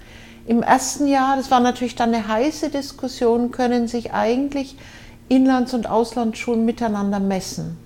Im 0.45 0.61
ersten 0.61 1.07
Jahr, 1.07 1.37
das 1.37 1.51
war 1.51 1.59
natürlich 1.59 1.95
dann 1.95 2.13
eine 2.13 2.27
heiße 2.27 2.69
Diskussion, 2.69 3.51
können 3.51 3.87
sich 3.87 4.13
eigentlich 4.13 4.75
Inlands- 5.27 5.73
und 5.73 5.87
Auslandsschulen 5.87 6.65
miteinander 6.65 7.19
messen. 7.19 7.77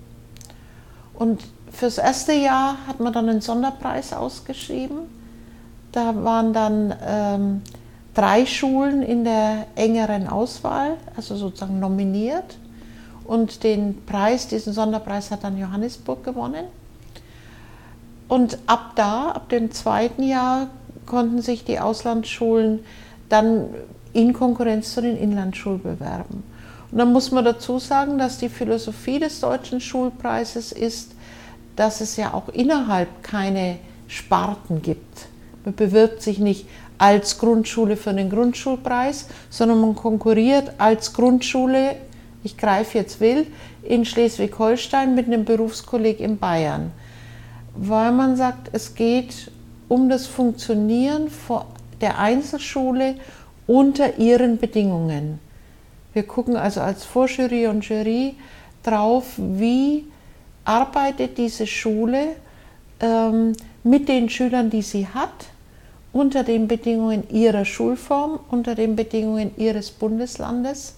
Und 1.14 1.42
fürs 1.74 1.98
erste 1.98 2.32
Jahr 2.32 2.76
hat 2.86 3.00
man 3.00 3.12
dann 3.12 3.28
einen 3.28 3.40
Sonderpreis 3.40 4.12
ausgeschrieben. 4.12 4.98
Da 5.92 6.14
waren 6.24 6.52
dann 6.52 6.94
ähm, 7.06 7.62
drei 8.14 8.46
Schulen 8.46 9.02
in 9.02 9.24
der 9.24 9.66
engeren 9.74 10.28
Auswahl, 10.28 10.96
also 11.16 11.36
sozusagen 11.36 11.80
nominiert. 11.80 12.56
Und 13.24 13.64
den 13.64 14.04
Preis, 14.06 14.48
diesen 14.48 14.72
Sonderpreis 14.72 15.30
hat 15.30 15.44
dann 15.44 15.58
Johannesburg 15.58 16.24
gewonnen. 16.24 16.66
Und 18.28 18.58
ab 18.66 18.92
da, 18.96 19.30
ab 19.30 19.48
dem 19.48 19.70
zweiten 19.70 20.22
Jahr, 20.22 20.68
konnten 21.06 21.42
sich 21.42 21.64
die 21.64 21.80
Auslandsschulen 21.80 22.80
dann 23.28 23.66
in 24.12 24.32
Konkurrenz 24.32 24.94
zu 24.94 25.02
den 25.02 25.16
Inlandsschulen 25.16 25.82
bewerben. 25.82 26.42
Und 26.90 26.98
dann 26.98 27.12
muss 27.12 27.30
man 27.32 27.44
dazu 27.44 27.78
sagen, 27.78 28.18
dass 28.18 28.38
die 28.38 28.48
Philosophie 28.48 29.18
des 29.18 29.40
deutschen 29.40 29.80
Schulpreises 29.80 30.72
ist, 30.72 31.13
dass 31.76 32.00
es 32.00 32.16
ja 32.16 32.34
auch 32.34 32.48
innerhalb 32.48 33.22
keine 33.22 33.78
Sparten 34.08 34.82
gibt. 34.82 35.26
Man 35.64 35.74
bewirbt 35.74 36.22
sich 36.22 36.38
nicht 36.38 36.66
als 36.98 37.38
Grundschule 37.38 37.96
für 37.96 38.12
den 38.12 38.30
Grundschulpreis, 38.30 39.26
sondern 39.50 39.80
man 39.80 39.94
konkurriert 39.94 40.72
als 40.78 41.12
Grundschule, 41.12 41.96
ich 42.42 42.56
greife 42.56 42.98
jetzt 42.98 43.20
will, 43.20 43.46
in 43.82 44.04
Schleswig-Holstein 44.04 45.14
mit 45.14 45.26
einem 45.26 45.44
Berufskolleg 45.44 46.20
in 46.20 46.38
Bayern. 46.38 46.92
Weil 47.74 48.12
man 48.12 48.36
sagt, 48.36 48.70
es 48.72 48.94
geht 48.94 49.50
um 49.88 50.08
das 50.08 50.26
Funktionieren 50.26 51.28
der 52.00 52.18
Einzelschule 52.18 53.16
unter 53.66 54.18
ihren 54.18 54.58
Bedingungen. 54.58 55.40
Wir 56.12 56.22
gucken 56.22 56.56
also 56.56 56.80
als 56.80 57.04
Vorjury 57.04 57.66
und 57.66 57.86
Jury 57.88 58.34
drauf, 58.82 59.24
wie 59.36 60.04
arbeitet 60.64 61.38
diese 61.38 61.66
Schule 61.66 62.36
ähm, 63.00 63.52
mit 63.82 64.08
den 64.08 64.28
Schülern, 64.28 64.70
die 64.70 64.82
sie 64.82 65.06
hat, 65.08 65.46
unter 66.12 66.44
den 66.44 66.68
Bedingungen 66.68 67.28
ihrer 67.30 67.64
Schulform, 67.64 68.38
unter 68.50 68.74
den 68.74 68.96
Bedingungen 68.96 69.50
ihres 69.56 69.90
Bundeslandes 69.90 70.94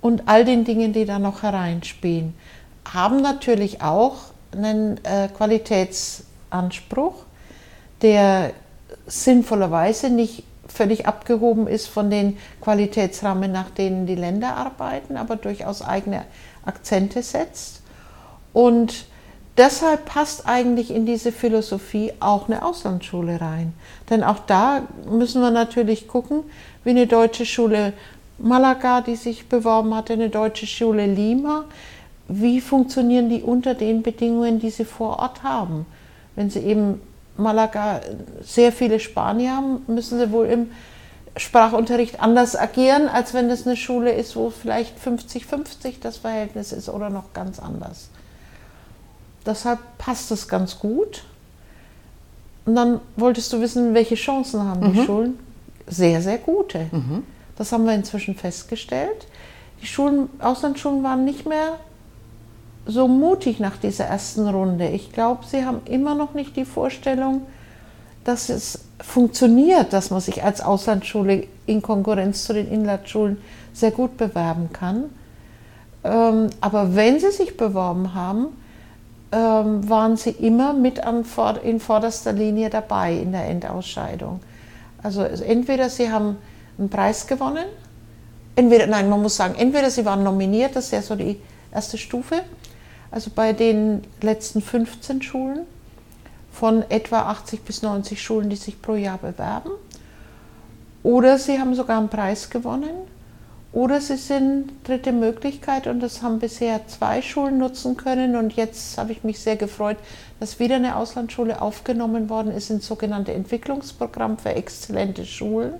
und 0.00 0.24
all 0.26 0.44
den 0.44 0.64
Dingen, 0.64 0.92
die 0.92 1.04
da 1.04 1.18
noch 1.18 1.42
hereinspielen. 1.42 2.34
Haben 2.92 3.22
natürlich 3.22 3.80
auch 3.80 4.16
einen 4.52 5.02
äh, 5.04 5.28
Qualitätsanspruch, 5.28 7.14
der 8.02 8.52
sinnvollerweise 9.06 10.10
nicht 10.10 10.44
völlig 10.66 11.06
abgehoben 11.06 11.66
ist 11.66 11.86
von 11.88 12.10
den 12.10 12.38
Qualitätsrahmen, 12.60 13.52
nach 13.52 13.70
denen 13.70 14.06
die 14.06 14.14
Länder 14.14 14.56
arbeiten, 14.56 15.16
aber 15.16 15.36
durchaus 15.36 15.82
eigene 15.82 16.24
Akzente 16.64 17.22
setzt. 17.22 17.79
Und 18.52 19.06
deshalb 19.56 20.06
passt 20.06 20.46
eigentlich 20.46 20.90
in 20.90 21.06
diese 21.06 21.32
Philosophie 21.32 22.12
auch 22.20 22.48
eine 22.48 22.64
Auslandsschule 22.64 23.40
rein. 23.40 23.72
Denn 24.08 24.24
auch 24.24 24.40
da 24.46 24.82
müssen 25.08 25.42
wir 25.42 25.50
natürlich 25.50 26.08
gucken, 26.08 26.42
wie 26.84 26.90
eine 26.90 27.06
deutsche 27.06 27.46
Schule 27.46 27.92
Malaga, 28.38 29.02
die 29.02 29.16
sich 29.16 29.48
beworben 29.48 29.94
hatte, 29.94 30.14
eine 30.14 30.30
deutsche 30.30 30.66
Schule 30.66 31.06
Lima, 31.06 31.64
wie 32.28 32.60
funktionieren 32.60 33.28
die 33.28 33.42
unter 33.42 33.74
den 33.74 34.02
Bedingungen, 34.02 34.60
die 34.60 34.70
sie 34.70 34.84
vor 34.84 35.18
Ort 35.18 35.42
haben. 35.42 35.84
Wenn 36.36 36.48
sie 36.48 36.60
eben 36.60 37.00
Malaga 37.36 38.00
sehr 38.42 38.72
viele 38.72 39.00
Spanier 39.00 39.56
haben, 39.56 39.82
müssen 39.88 40.18
sie 40.18 40.32
wohl 40.32 40.46
im 40.46 40.70
Sprachunterricht 41.36 42.20
anders 42.20 42.56
agieren, 42.56 43.08
als 43.08 43.34
wenn 43.34 43.48
das 43.48 43.66
eine 43.66 43.76
Schule 43.76 44.12
ist, 44.12 44.36
wo 44.36 44.50
vielleicht 44.50 44.98
50-50 44.98 45.94
das 46.00 46.18
Verhältnis 46.18 46.72
ist 46.72 46.88
oder 46.88 47.10
noch 47.10 47.32
ganz 47.32 47.58
anders. 47.58 48.10
Deshalb 49.46 49.78
passt 49.98 50.30
es 50.30 50.48
ganz 50.48 50.78
gut. 50.78 51.24
Und 52.66 52.76
dann 52.76 53.00
wolltest 53.16 53.52
du 53.52 53.60
wissen, 53.60 53.94
welche 53.94 54.14
Chancen 54.14 54.62
haben 54.62 54.88
mhm. 54.88 54.92
die 54.92 55.04
Schulen? 55.04 55.38
Sehr, 55.86 56.22
sehr 56.22 56.38
gute. 56.38 56.86
Mhm. 56.92 57.24
Das 57.56 57.72
haben 57.72 57.84
wir 57.84 57.94
inzwischen 57.94 58.34
festgestellt. 58.34 59.26
Die 59.82 59.86
Schulen, 59.86 60.28
Auslandsschulen 60.38 61.02
waren 61.02 61.24
nicht 61.24 61.46
mehr 61.46 61.78
so 62.86 63.08
mutig 63.08 63.60
nach 63.60 63.76
dieser 63.76 64.04
ersten 64.04 64.48
Runde. 64.48 64.88
Ich 64.88 65.12
glaube, 65.12 65.44
sie 65.46 65.64
haben 65.64 65.80
immer 65.84 66.14
noch 66.14 66.34
nicht 66.34 66.56
die 66.56 66.64
Vorstellung, 66.64 67.42
dass 68.24 68.48
es 68.48 68.80
funktioniert, 69.00 69.92
dass 69.92 70.10
man 70.10 70.20
sich 70.20 70.42
als 70.42 70.60
Auslandsschule 70.60 71.46
in 71.66 71.82
Konkurrenz 71.82 72.44
zu 72.44 72.52
den 72.52 72.70
Inlandsschulen 72.70 73.38
sehr 73.72 73.90
gut 73.90 74.16
bewerben 74.16 74.70
kann. 74.72 75.04
Ähm, 76.04 76.50
aber 76.60 76.94
wenn 76.94 77.18
sie 77.18 77.30
sich 77.30 77.56
beworben 77.56 78.14
haben, 78.14 78.48
ähm, 79.32 79.88
waren 79.88 80.16
sie 80.16 80.30
immer 80.30 80.72
mit 80.72 81.04
an, 81.04 81.24
in 81.62 81.80
vorderster 81.80 82.32
Linie 82.32 82.70
dabei 82.70 83.14
in 83.14 83.32
der 83.32 83.46
Endausscheidung. 83.46 84.40
Also 85.02 85.22
entweder 85.22 85.88
sie 85.88 86.10
haben 86.10 86.36
einen 86.78 86.90
Preis 86.90 87.26
gewonnen, 87.26 87.66
entweder, 88.56 88.86
nein, 88.86 89.08
man 89.08 89.22
muss 89.22 89.36
sagen, 89.36 89.54
entweder 89.56 89.90
sie 89.90 90.04
waren 90.04 90.22
nominiert, 90.22 90.76
das 90.76 90.86
ist 90.86 90.92
ja 90.92 91.02
so 91.02 91.14
die 91.14 91.40
erste 91.72 91.96
Stufe, 91.96 92.42
also 93.10 93.30
bei 93.34 93.52
den 93.52 94.02
letzten 94.20 94.60
15 94.60 95.22
Schulen 95.22 95.60
von 96.52 96.84
etwa 96.90 97.22
80 97.22 97.62
bis 97.62 97.82
90 97.82 98.20
Schulen, 98.20 98.50
die 98.50 98.56
sich 98.56 98.82
pro 98.82 98.94
Jahr 98.94 99.18
bewerben, 99.18 99.70
oder 101.02 101.38
sie 101.38 101.58
haben 101.58 101.74
sogar 101.74 101.98
einen 101.98 102.08
Preis 102.08 102.50
gewonnen 102.50 103.09
oder 103.72 104.00
sie 104.00 104.16
sind 104.16 104.70
dritte 104.84 105.12
Möglichkeit 105.12 105.86
und 105.86 106.00
das 106.00 106.22
haben 106.22 106.40
bisher 106.40 106.86
zwei 106.88 107.22
Schulen 107.22 107.58
nutzen 107.58 107.96
können 107.96 108.34
und 108.34 108.54
jetzt 108.54 108.98
habe 108.98 109.12
ich 109.12 109.22
mich 109.22 109.38
sehr 109.38 109.56
gefreut, 109.56 109.96
dass 110.40 110.58
wieder 110.58 110.76
eine 110.76 110.96
Auslandsschule 110.96 111.62
aufgenommen 111.62 112.28
worden 112.28 112.50
ist 112.50 112.70
ins 112.70 112.86
sogenannte 112.86 113.32
Entwicklungsprogramm 113.32 114.38
für 114.38 114.50
exzellente 114.50 115.24
Schulen. 115.24 115.74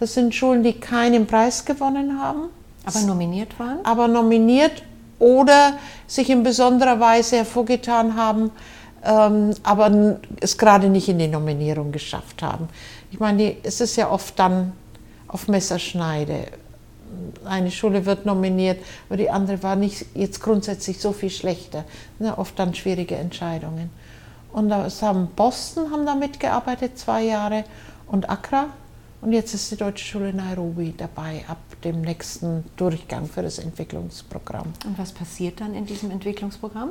Das 0.00 0.14
sind 0.14 0.34
Schulen, 0.34 0.62
die 0.62 0.74
keinen 0.74 1.26
Preis 1.26 1.64
gewonnen 1.64 2.18
haben. 2.18 2.48
Aber 2.86 3.00
nominiert 3.00 3.58
waren? 3.58 3.84
Aber 3.84 4.08
nominiert 4.08 4.82
oder 5.18 5.74
sich 6.06 6.30
in 6.30 6.42
besonderer 6.42 6.98
Weise 7.00 7.36
hervorgetan 7.36 8.14
haben, 8.14 8.50
ähm, 9.04 9.50
aber 9.64 10.18
es 10.40 10.56
gerade 10.56 10.88
nicht 10.88 11.08
in 11.08 11.18
die 11.18 11.28
Nominierung 11.28 11.92
geschafft 11.92 12.42
haben. 12.42 12.68
Ich 13.10 13.20
meine, 13.20 13.56
es 13.62 13.80
ist 13.82 13.96
ja 13.96 14.10
oft 14.10 14.38
dann 14.38 14.72
auf 15.26 15.48
Messerschneide 15.48 16.46
eine 17.44 17.70
Schule 17.70 18.06
wird 18.06 18.26
nominiert, 18.26 18.78
aber 19.08 19.16
die 19.16 19.30
andere 19.30 19.62
war 19.62 19.76
nicht 19.76 20.06
jetzt 20.14 20.40
grundsätzlich 20.40 20.98
so 20.98 21.12
viel 21.12 21.30
schlechter. 21.30 21.84
Ne, 22.18 22.36
oft 22.36 22.58
dann 22.58 22.74
schwierige 22.74 23.16
Entscheidungen. 23.16 23.90
Und 24.52 24.70
das 24.70 25.02
haben 25.02 25.28
Boston 25.36 25.90
haben 25.90 26.06
da 26.06 26.14
mitgearbeitet, 26.14 26.98
zwei 26.98 27.24
Jahre, 27.24 27.64
und 28.06 28.30
Accra. 28.30 28.66
Und 29.20 29.32
jetzt 29.32 29.52
ist 29.52 29.70
die 29.70 29.76
Deutsche 29.76 30.04
Schule 30.04 30.32
Nairobi 30.32 30.94
dabei, 30.96 31.44
ab 31.48 31.58
dem 31.82 32.02
nächsten 32.02 32.64
Durchgang 32.76 33.26
für 33.26 33.42
das 33.42 33.58
Entwicklungsprogramm. 33.58 34.72
Und 34.86 34.98
was 34.98 35.12
passiert 35.12 35.60
dann 35.60 35.74
in 35.74 35.86
diesem 35.86 36.10
Entwicklungsprogramm? 36.10 36.90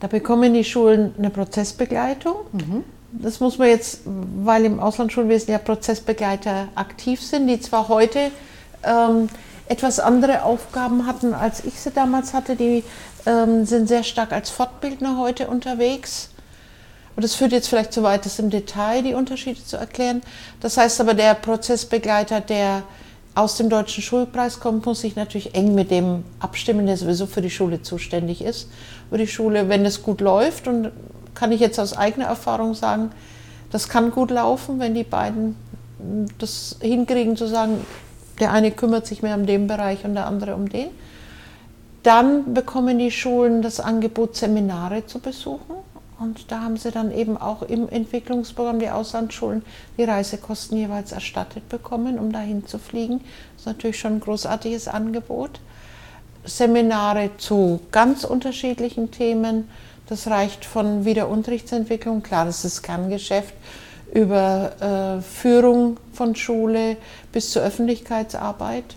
Da 0.00 0.08
bekommen 0.08 0.54
die 0.54 0.64
Schulen 0.64 1.14
eine 1.18 1.30
Prozessbegleitung. 1.30 2.36
Mhm. 2.52 2.84
das 3.12 3.38
muss 3.38 3.58
man 3.58 3.68
jetzt, 3.68 4.00
weil 4.04 4.64
im 4.64 4.80
Auslandsschulwesen 4.80 5.52
ja 5.52 5.58
Prozessbegleiter 5.58 6.68
aktiv 6.74 7.22
sind, 7.22 7.46
die 7.48 7.60
zwar 7.60 7.88
heute 7.88 8.30
ähm, 8.82 9.28
etwas 9.68 10.00
andere 10.00 10.42
Aufgaben 10.42 11.06
hatten, 11.06 11.32
als 11.32 11.64
ich 11.64 11.80
sie 11.80 11.90
damals 11.90 12.34
hatte, 12.34 12.56
die 12.56 12.82
ähm, 13.26 13.64
sind 13.64 13.88
sehr 13.88 14.02
stark 14.02 14.32
als 14.32 14.50
Fortbildner 14.50 15.16
heute 15.18 15.48
unterwegs. 15.48 16.30
Und 17.16 17.24
das 17.24 17.34
führt 17.34 17.52
jetzt 17.52 17.68
vielleicht 17.68 17.92
zu 17.92 18.02
weit, 18.02 18.24
das 18.24 18.38
im 18.38 18.50
Detail 18.50 19.02
die 19.02 19.14
Unterschiede 19.14 19.64
zu 19.64 19.76
erklären. 19.76 20.22
Das 20.60 20.76
heißt 20.76 21.00
aber, 21.00 21.14
der 21.14 21.34
Prozessbegleiter, 21.34 22.40
der 22.40 22.82
aus 23.34 23.56
dem 23.56 23.68
Deutschen 23.68 24.02
Schulpreis 24.02 24.58
kommt, 24.58 24.86
muss 24.86 25.02
sich 25.02 25.16
natürlich 25.16 25.54
eng 25.54 25.74
mit 25.74 25.90
dem 25.90 26.24
abstimmen, 26.40 26.86
der 26.86 26.96
sowieso 26.96 27.26
für 27.26 27.42
die 27.42 27.50
Schule 27.50 27.82
zuständig 27.82 28.42
ist. 28.42 28.68
Für 29.10 29.18
die 29.18 29.26
Schule, 29.26 29.68
wenn 29.68 29.84
es 29.84 30.02
gut 30.02 30.20
läuft, 30.20 30.66
und 30.66 30.90
kann 31.34 31.52
ich 31.52 31.60
jetzt 31.60 31.78
aus 31.78 31.96
eigener 31.96 32.26
Erfahrung 32.26 32.74
sagen, 32.74 33.10
das 33.70 33.88
kann 33.88 34.10
gut 34.10 34.30
laufen, 34.30 34.80
wenn 34.80 34.94
die 34.94 35.04
beiden 35.04 35.56
das 36.38 36.76
hinkriegen 36.80 37.36
zu 37.36 37.46
sagen, 37.46 37.84
der 38.40 38.52
eine 38.52 38.70
kümmert 38.70 39.06
sich 39.06 39.22
mehr 39.22 39.36
um 39.36 39.46
den 39.46 39.66
Bereich 39.66 40.04
und 40.04 40.14
der 40.14 40.26
andere 40.26 40.54
um 40.54 40.68
den. 40.68 40.88
Dann 42.02 42.54
bekommen 42.54 42.98
die 42.98 43.10
Schulen 43.10 43.62
das 43.62 43.78
Angebot, 43.78 44.36
Seminare 44.36 45.06
zu 45.06 45.18
besuchen. 45.18 45.76
Und 46.18 46.50
da 46.50 46.60
haben 46.60 46.76
sie 46.76 46.90
dann 46.90 47.12
eben 47.12 47.38
auch 47.38 47.62
im 47.62 47.88
Entwicklungsprogramm 47.88 48.78
die 48.78 48.90
Auslandsschulen 48.90 49.62
die 49.96 50.04
Reisekosten 50.04 50.76
jeweils 50.76 51.12
erstattet 51.12 51.68
bekommen, 51.70 52.18
um 52.18 52.30
dahin 52.30 52.66
zu 52.66 52.78
fliegen. 52.78 53.20
Das 53.54 53.62
ist 53.62 53.66
natürlich 53.66 53.98
schon 53.98 54.14
ein 54.14 54.20
großartiges 54.20 54.88
Angebot. 54.88 55.60
Seminare 56.44 57.30
zu 57.38 57.80
ganz 57.90 58.24
unterschiedlichen 58.24 59.10
Themen. 59.10 59.68
Das 60.08 60.26
reicht 60.26 60.64
von 60.64 61.04
Wiederunterrichtsentwicklung, 61.04 62.22
klar, 62.22 62.44
das 62.44 62.64
ist 62.64 62.82
Kerngeschäft, 62.82 63.54
über 64.12 65.18
äh, 65.18 65.22
Führung 65.22 65.98
von 66.12 66.34
Schule 66.34 66.96
bis 67.32 67.50
zur 67.50 67.62
Öffentlichkeitsarbeit. 67.62 68.96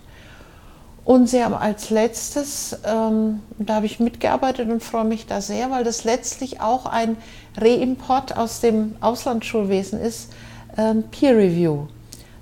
Und 1.06 1.28
sie 1.28 1.44
haben 1.44 1.54
als 1.54 1.90
letztes, 1.90 2.78
ähm, 2.86 3.42
da 3.60 3.76
habe 3.76 3.86
ich 3.86 4.00
mitgearbeitet 4.00 4.70
und 4.70 4.82
freue 4.82 5.04
mich 5.04 5.26
da 5.26 5.42
sehr, 5.42 5.70
weil 5.70 5.84
das 5.84 6.06
letztlich 6.06 6.62
auch 6.62 6.86
ein 6.86 7.18
Reimport 7.58 8.38
aus 8.38 8.62
dem 8.62 8.96
Auslandsschulwesen 9.02 10.00
ist, 10.00 10.32
ähm, 10.78 11.04
Peer 11.12 11.36
Review. 11.36 11.88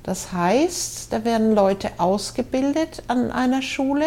Das 0.04 0.32
heißt, 0.32 1.12
da 1.12 1.26
werden 1.26 1.54
Leute 1.54 1.90
ausgebildet 1.98 3.04
an 3.08 3.32
einer 3.32 3.64
Schule, 3.64 4.06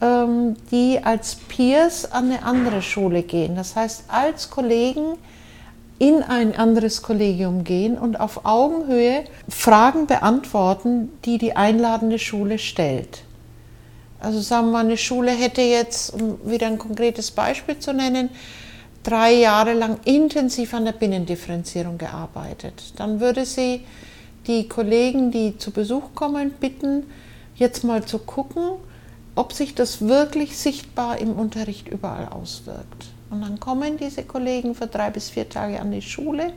ähm, 0.00 0.56
die 0.70 1.00
als 1.02 1.34
Peers 1.34 2.10
an 2.10 2.30
eine 2.30 2.42
andere 2.44 2.80
Schule 2.80 3.22
gehen. 3.22 3.54
Das 3.54 3.76
heißt, 3.76 4.04
als 4.08 4.50
Kollegen 4.50 5.18
in 5.98 6.22
ein 6.22 6.56
anderes 6.56 7.02
Kollegium 7.02 7.64
gehen 7.64 7.98
und 7.98 8.18
auf 8.18 8.44
Augenhöhe 8.44 9.24
Fragen 9.48 10.06
beantworten, 10.06 11.10
die 11.24 11.38
die 11.38 11.54
einladende 11.54 12.18
Schule 12.18 12.58
stellt. 12.58 13.22
Also 14.18 14.40
sagen 14.40 14.68
wir 14.68 14.72
mal, 14.72 14.84
eine 14.84 14.96
Schule 14.96 15.32
hätte 15.32 15.62
jetzt, 15.62 16.14
um 16.14 16.38
wieder 16.44 16.68
ein 16.68 16.78
konkretes 16.78 17.30
Beispiel 17.30 17.78
zu 17.78 17.92
nennen, 17.92 18.30
drei 19.02 19.32
Jahre 19.32 19.72
lang 19.72 19.98
intensiv 20.04 20.74
an 20.74 20.84
der 20.84 20.92
Binnendifferenzierung 20.92 21.98
gearbeitet. 21.98 22.94
Dann 22.96 23.20
würde 23.20 23.44
sie 23.44 23.84
die 24.46 24.68
Kollegen, 24.68 25.30
die 25.30 25.58
zu 25.58 25.70
Besuch 25.70 26.14
kommen, 26.14 26.50
bitten, 26.52 27.04
jetzt 27.56 27.84
mal 27.84 28.04
zu 28.04 28.18
gucken, 28.18 28.72
ob 29.34 29.52
sich 29.52 29.74
das 29.74 30.02
wirklich 30.02 30.56
sichtbar 30.56 31.18
im 31.18 31.32
Unterricht 31.32 31.88
überall 31.88 32.28
auswirkt. 32.28 33.11
Und 33.32 33.40
dann 33.40 33.58
kommen 33.58 33.96
diese 33.96 34.24
Kollegen 34.24 34.74
für 34.74 34.86
drei 34.86 35.08
bis 35.08 35.30
vier 35.30 35.48
Tage 35.48 35.80
an 35.80 35.90
die 35.90 36.02
Schule, 36.02 36.52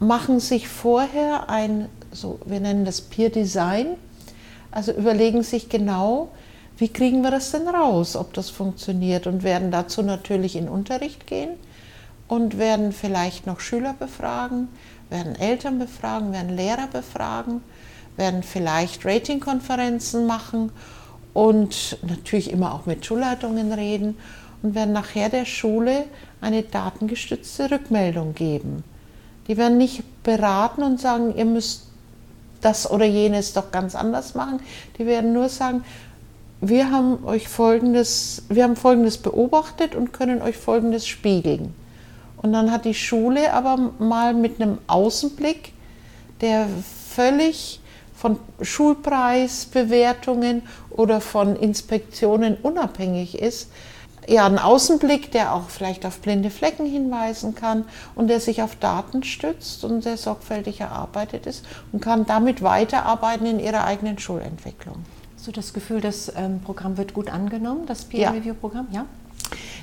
machen 0.00 0.40
sich 0.40 0.66
vorher 0.66 1.48
ein, 1.48 1.88
so 2.10 2.40
wir 2.44 2.58
nennen 2.58 2.84
das 2.84 3.00
Peer 3.00 3.30
Design, 3.30 3.94
also 4.72 4.90
überlegen 4.90 5.44
sich 5.44 5.68
genau, 5.68 6.30
wie 6.76 6.88
kriegen 6.88 7.22
wir 7.22 7.30
das 7.30 7.52
denn 7.52 7.68
raus, 7.68 8.16
ob 8.16 8.34
das 8.34 8.50
funktioniert 8.50 9.28
und 9.28 9.44
werden 9.44 9.70
dazu 9.70 10.02
natürlich 10.02 10.56
in 10.56 10.68
Unterricht 10.68 11.28
gehen 11.28 11.50
und 12.26 12.58
werden 12.58 12.90
vielleicht 12.90 13.46
noch 13.46 13.60
Schüler 13.60 13.94
befragen, 13.96 14.66
werden 15.08 15.36
Eltern 15.36 15.78
befragen, 15.78 16.32
werden 16.32 16.56
Lehrer 16.56 16.88
befragen, 16.88 17.62
werden 18.16 18.42
vielleicht 18.42 19.06
Ratingkonferenzen 19.06 20.26
machen 20.26 20.72
und 21.32 21.96
natürlich 22.02 22.50
immer 22.50 22.74
auch 22.74 22.86
mit 22.86 23.06
Schulleitungen 23.06 23.72
reden 23.72 24.16
und 24.62 24.74
werden 24.74 24.92
nachher 24.92 25.28
der 25.28 25.44
Schule 25.44 26.04
eine 26.40 26.62
datengestützte 26.62 27.70
Rückmeldung 27.70 28.34
geben. 28.34 28.84
Die 29.48 29.56
werden 29.56 29.78
nicht 29.78 30.02
beraten 30.22 30.82
und 30.82 31.00
sagen, 31.00 31.34
ihr 31.36 31.44
müsst 31.44 31.86
das 32.60 32.90
oder 32.90 33.04
jenes 33.04 33.52
doch 33.52 33.70
ganz 33.70 33.94
anders 33.94 34.34
machen. 34.34 34.60
Die 34.98 35.06
werden 35.06 35.32
nur 35.32 35.48
sagen, 35.48 35.84
wir 36.60 36.90
haben 36.90 37.24
euch 37.24 37.48
folgendes, 37.48 38.42
wir 38.48 38.64
haben 38.64 38.76
folgendes 38.76 39.18
beobachtet 39.18 39.94
und 39.94 40.12
können 40.12 40.42
euch 40.42 40.56
folgendes 40.56 41.06
spiegeln. 41.06 41.74
Und 42.38 42.52
dann 42.52 42.70
hat 42.70 42.84
die 42.84 42.94
Schule 42.94 43.52
aber 43.52 43.92
mal 43.98 44.34
mit 44.34 44.60
einem 44.60 44.78
Außenblick, 44.86 45.72
der 46.40 46.66
völlig 47.10 47.80
von 48.14 48.38
Schulpreisbewertungen 48.62 50.62
oder 50.90 51.20
von 51.20 51.56
Inspektionen 51.56 52.56
unabhängig 52.62 53.38
ist, 53.38 53.70
ja, 54.28 54.46
einen 54.46 54.58
Außenblick, 54.58 55.30
der 55.30 55.54
auch 55.54 55.68
vielleicht 55.68 56.04
auf 56.04 56.18
blinde 56.18 56.50
Flecken 56.50 56.86
hinweisen 56.86 57.54
kann 57.54 57.84
und 58.14 58.28
der 58.28 58.40
sich 58.40 58.62
auf 58.62 58.76
Daten 58.76 59.22
stützt 59.22 59.84
und 59.84 60.02
sehr 60.02 60.16
sorgfältig 60.16 60.80
erarbeitet 60.80 61.46
ist 61.46 61.64
und 61.92 62.00
kann 62.00 62.26
damit 62.26 62.62
weiterarbeiten 62.62 63.46
in 63.46 63.60
ihrer 63.60 63.84
eigenen 63.84 64.18
Schulentwicklung. 64.18 65.04
Hast 65.36 65.46
du 65.46 65.52
das 65.52 65.72
Gefühl, 65.72 66.00
das 66.00 66.32
ähm, 66.36 66.60
Programm 66.60 66.96
wird 66.96 67.14
gut 67.14 67.30
angenommen, 67.30 67.86
das 67.86 68.04
Peer 68.04 68.32
Review 68.32 68.54
Programm? 68.54 68.88
Ja. 68.90 69.06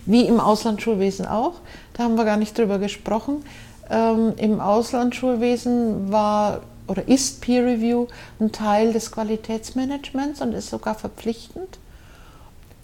Wie 0.06 0.26
im 0.26 0.40
Auslandsschulwesen 0.40 1.26
auch. 1.26 1.54
Da 1.94 2.04
haben 2.04 2.16
wir 2.16 2.26
gar 2.26 2.38
nicht 2.38 2.58
drüber 2.58 2.80
gesprochen. 2.80 3.46
Ähm, 3.90 4.34
Im 4.38 4.60
Auslandsschulwesen 4.60 6.12
war 6.12 6.62
oder 6.88 7.08
ist 7.08 7.42
Peer 7.42 7.66
Review 7.66 8.08
ein 8.40 8.52
Teil 8.52 8.92
des 8.92 9.12
Qualitätsmanagements 9.12 10.42
und 10.42 10.54
ist 10.54 10.70
sogar 10.70 10.96
verpflichtend. 10.96 11.80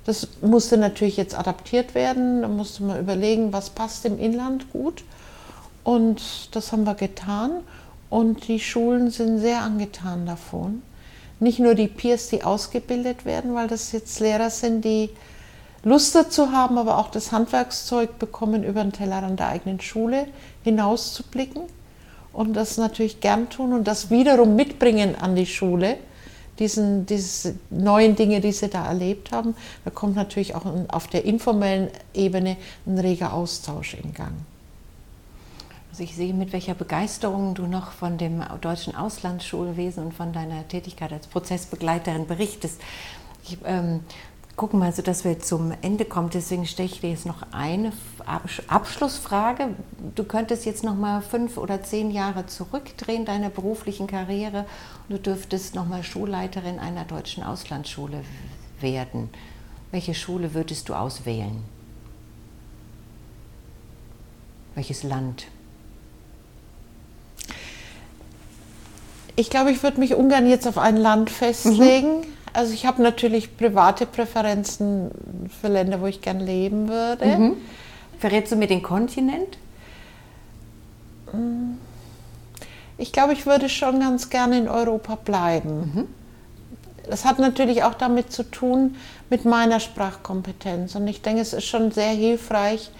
Das 0.10 0.28
musste 0.41 0.78
natürlich 0.78 1.17
jetzt 1.17 1.38
adaptiert 1.38 1.93
werden. 1.93 2.41
Da 2.41 2.48
musste 2.48 2.84
man 2.84 3.00
überlegen, 3.00 3.54
was 3.54 3.69
passt 3.69 4.06
im 4.06 4.17
Inland 4.17 4.72
gut. 4.74 5.04
Und 5.84 6.22
das 6.56 6.72
haben 6.72 6.86
wir 6.86 6.95
getan. 6.95 7.52
Und 8.10 8.48
die 8.48 8.60
Schulen 8.60 9.12
sind 9.12 9.39
sehr 9.39 9.62
angetan 9.62 10.26
davon 10.26 10.82
nicht 11.39 11.60
nur 11.60 11.76
die 11.76 11.88
Peers, 11.88 12.28
die 12.28 12.43
ausgebildet 12.43 13.26
werden, 13.26 13.54
weil 13.56 13.67
das 13.67 13.91
jetzt 13.91 14.19
Lehrer 14.19 14.50
sind, 14.50 14.84
die 14.84 15.10
Lust 15.84 16.13
dazu 16.13 16.52
haben, 16.52 16.78
aber 16.78 16.98
auch 16.98 17.10
das 17.10 17.32
Handwerkszeug 17.32 18.19
bekommen, 18.19 18.63
über 18.63 18.84
den 18.84 18.91
Tellerrand 18.91 19.39
der 19.39 19.48
eigenen 19.48 19.80
Schule 19.80 20.28
hinauszublicken 20.63 21.63
und 22.34 22.54
das 22.54 22.78
natürlich 22.78 23.22
gern 23.22 23.50
tun 23.50 23.72
und 23.72 23.88
das 23.88 24.10
wiederum 24.10 24.56
mitbringen 24.56 25.15
an 25.15 25.36
die 25.36 25.45
Schule, 25.45 25.98
diesen, 26.60 27.06
diese 27.06 27.56
neuen 27.69 28.15
Dinge, 28.15 28.41
die 28.41 28.52
sie 28.52 28.69
da 28.69 28.86
erlebt 28.86 29.32
haben. 29.32 29.56
Da 29.86 29.91
kommt 29.91 30.15
natürlich 30.15 30.56
auch 30.56 30.65
auf 30.89 31.08
der 31.08 31.26
informellen 31.26 31.89
Ebene 32.13 32.58
ein 32.86 33.00
reger 33.00 33.34
Austausch 33.34 33.93
in 33.93 34.13
Gang. 34.13 34.34
Also 35.91 36.04
ich 36.04 36.15
sehe, 36.15 36.34
mit 36.34 36.54
welcher 36.54 36.76
Begeisterung 36.76 37.56
du 37.56 37.65
noch 37.65 37.91
von 37.91 38.17
dem 38.17 38.43
deutschen 38.62 38.95
Auslandsschulwesen 38.95 40.06
und 40.06 40.13
von 40.13 40.32
deiner 40.32 40.67
Tätigkeit 40.67 41.12
als 41.12 41.28
Prozessbegleiterin 41.28 42.28
berichtest. 42.28 42.80
Ich, 43.43 43.58
ähm, 43.65 44.02
gucken 44.60 44.80
mal, 44.80 44.91
so 44.91 45.02
dass 45.02 45.24
wir 45.24 45.39
zum 45.39 45.72
Ende 45.82 46.04
kommen. 46.04 46.30
Deswegen 46.32 46.65
stelle 46.65 46.90
ich 46.90 47.00
dir 47.00 47.12
jetzt 47.12 47.25
noch 47.25 47.44
eine 47.54 47.94
Abschlussfrage. 48.67 49.69
Du 50.15 50.25
könntest 50.25 50.65
jetzt 50.65 50.83
noch 50.83 50.96
mal 50.96 51.21
fünf 51.21 51.58
oder 51.58 51.81
zehn 51.81 52.12
Jahre 52.12 52.46
zurückdrehen 52.46 53.23
deiner 53.23 53.50
beruflichen 53.50 54.06
Karriere 54.06 54.65
und 55.08 55.15
du 55.15 55.17
dürftest 55.17 55.75
noch 55.75 55.88
mal 55.88 56.04
Schulleiterin 56.04 56.77
einer 56.77 57.06
deutschen 57.06 57.42
Auslandsschule 57.42 58.21
werden. 58.81 59.29
Welche 59.92 60.13
Schule 60.13 60.54
würdest 60.54 60.90
du 60.90 60.94
auswählen? 60.94 61.63
Welches 64.75 65.04
Land? 65.04 65.48
Ich 69.38 69.50
glaube, 69.50 69.71
ich 69.71 69.81
würde 69.83 70.02
mich 70.02 70.15
ungern 70.15 70.50
jetzt 70.50 70.67
auf 70.67 70.77
ein 70.77 70.98
Land 70.98 71.29
festlegen. 71.29 72.19
Mhm. 72.19 72.38
Also 72.54 72.73
ich 72.73 72.85
habe 72.85 73.02
natürlich 73.02 73.56
private 73.58 74.06
Präferenzen 74.06 75.12
für 75.62 75.67
Länder, 75.67 76.02
wo 76.02 76.08
ich 76.08 76.21
gern 76.21 76.39
leben 76.39 76.89
würde. 76.89 77.25
Mhm. 77.25 77.58
Verrätst 78.19 78.52
du 78.52 78.56
mir 78.56 78.67
den 78.67 78.81
Kontinent? 78.81 79.58
Mm. 81.31 81.77
Ich 82.97 83.13
glaube, 83.13 83.31
ich 83.31 83.45
würde 83.45 83.69
schon 83.69 84.02
ganz 84.02 84.29
gerne 84.29 84.58
in 84.58 84.67
Europa 84.67 85.15
bleiben. 85.15 85.91
Mhm. 85.93 86.08
Das 87.10 87.23
hat 87.23 87.39
natürlich 87.39 87.83
auch 87.83 87.93
damit 87.93 88.31
zu 88.31 88.43
tun 88.43 88.97
mit 89.29 89.45
meiner 89.45 89.79
Sprachkompetenz. 89.79 90.95
Und 90.95 91.08
ich 91.08 91.21
denke, 91.21 91.41
es 91.41 91.54
ist 91.54 91.65
schon 91.65 91.91
sehr 91.91 92.12
hilfreich, 92.12 92.91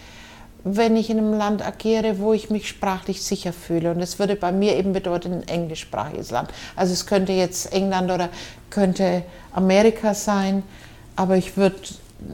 wenn 0.64 0.96
ich 0.98 1.10
in 1.10 1.18
einem 1.18 1.34
Land 1.34 1.66
agiere, 1.66 2.20
wo 2.20 2.34
ich 2.34 2.50
mich 2.50 2.68
sprachlich 2.68 3.22
sicher 3.24 3.54
fühle. 3.54 3.92
Und 3.92 4.00
das 4.00 4.20
würde 4.20 4.36
bei 4.36 4.52
mir 4.52 4.76
eben 4.76 4.94
bedeuten, 4.94 5.34
ein 5.34 5.48
englischsprachiges 5.48 6.32
Land. 6.32 6.50
Also 6.76 6.94
es 6.94 7.06
könnte 7.06 7.32
jetzt 7.32 7.72
England 7.74 8.12
oder 8.12 8.30
könnte 8.70 9.24
Amerika 9.54 10.14
sein, 10.14 10.64
aber 11.16 11.38
ich 11.38 11.56
würde 11.56 11.78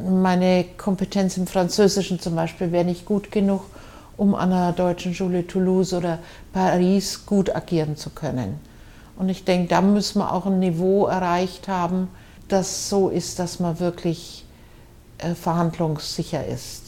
meine 0.10 0.66
Kompetenz 0.78 1.38
im 1.38 1.48
Französischen 1.48 2.20
zum 2.20 2.36
Beispiel 2.36 2.72
wäre 2.72 2.86
nicht 2.86 3.06
gut 3.06 3.32
genug, 3.32 3.62
um 4.18 4.34
an 4.34 4.52
einer 4.52 4.72
deutschen 4.72 5.14
Schule 5.14 5.46
Toulouse 5.46 5.94
oder 5.94 6.20
Paris 6.54 7.26
gut 7.26 7.56
agieren 7.56 7.96
zu 7.96 8.10
können. 8.10 8.60
Und 9.18 9.30
ich 9.30 9.46
denke, 9.46 9.70
da 9.70 9.82
müssen 9.82 10.20
wir 10.20 10.34
auch 10.34 10.46
ein 10.46 10.60
Niveau 10.60 11.06
erreicht 11.06 11.68
haben, 11.68 12.10
das 12.48 12.90
so 12.90 13.10
ist, 13.10 13.40
dass 13.40 13.60
man 13.60 13.80
wirklich 13.80 14.46
äh, 15.18 15.34
verhandlungssicher 15.34 16.46
ist. 16.46 16.85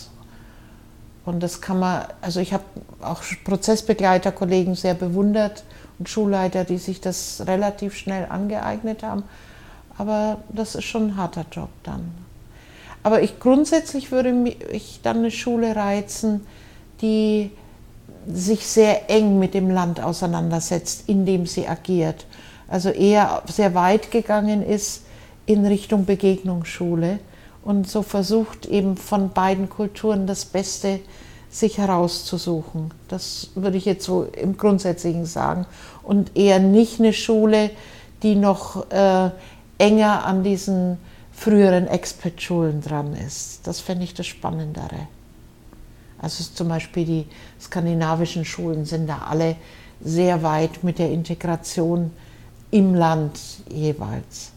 Und 1.28 1.42
das 1.42 1.60
kann 1.60 1.80
man, 1.80 2.06
also 2.22 2.40
ich 2.40 2.54
habe 2.54 2.64
auch 3.02 3.22
Prozessbegleiter, 3.44 4.32
Kollegen 4.32 4.76
sehr 4.76 4.94
bewundert 4.94 5.66
und 6.00 6.08
Schulleiter, 6.08 6.64
die 6.64 6.78
sich 6.78 7.02
das 7.02 7.44
relativ 7.46 7.98
schnell 7.98 8.28
angeeignet 8.30 9.04
haben. 9.04 9.24
Aber 9.98 10.38
das 10.48 10.76
ist 10.76 10.86
schon 10.86 11.08
ein 11.08 11.18
harter 11.18 11.46
Job 11.52 11.68
dann. 11.84 12.14
Aber 13.04 13.22
ich 13.22 13.42
grundsätzlich 13.42 14.10
würde 14.10 14.32
mich 14.32 15.02
dann 15.04 15.18
eine 15.18 15.32
Schule 15.32 15.76
reizen, 15.76 16.48
die 17.02 17.52
sich 18.26 18.66
sehr 18.66 19.10
eng 19.10 19.38
mit 19.38 19.54
dem 19.54 19.70
Land 19.70 20.00
auseinandersetzt, 20.00 21.10
in 21.10 21.26
dem 21.26 21.46
sie 21.46 21.68
agiert. 21.68 22.26
Also 22.70 22.88
eher 22.88 23.44
sehr 23.48 23.76
weit 23.76 24.12
gegangen 24.12 24.66
ist 24.66 25.04
in 25.46 25.66
Richtung 25.66 26.06
Begegnungsschule 26.06 27.20
und 27.68 27.86
so 27.86 28.02
versucht 28.02 28.66
eben 28.66 28.96
von 28.96 29.32
beiden 29.32 29.68
Kulturen 29.68 30.26
das 30.26 30.46
Beste 30.46 31.02
sich 31.50 31.78
herauszusuchen. 31.78 32.92
Das 33.10 33.50
würde 33.56 33.76
ich 33.76 33.84
jetzt 33.84 34.06
so 34.06 34.24
im 34.24 34.56
Grundsätzlichen 34.56 35.26
sagen. 35.26 35.66
Und 36.02 36.38
eher 36.38 36.60
nicht 36.60 37.02
eine 37.02 37.12
Schule, 37.12 37.72
die 38.24 38.36
noch 38.36 38.90
äh, 38.90 39.32
enger 39.80 40.24
an 40.24 40.44
diesen 40.44 40.98
früheren 41.34 41.88
Expert-Schulen 41.88 42.80
dran 42.80 43.14
ist. 43.14 43.68
Das 43.68 43.82
fände 43.82 44.06
ich 44.06 44.14
das 44.14 44.28
Spannendere. 44.28 45.10
Also 46.22 46.46
zum 46.46 46.70
Beispiel 46.70 47.04
die 47.04 47.26
skandinavischen 47.60 48.46
Schulen 48.46 48.86
sind 48.86 49.08
da 49.08 49.24
alle 49.30 49.58
sehr 50.00 50.42
weit 50.42 50.86
mit 50.86 51.00
der 51.00 51.12
Integration 51.12 52.12
im 52.72 52.96
Land 52.96 53.42
jeweils. 53.70 54.54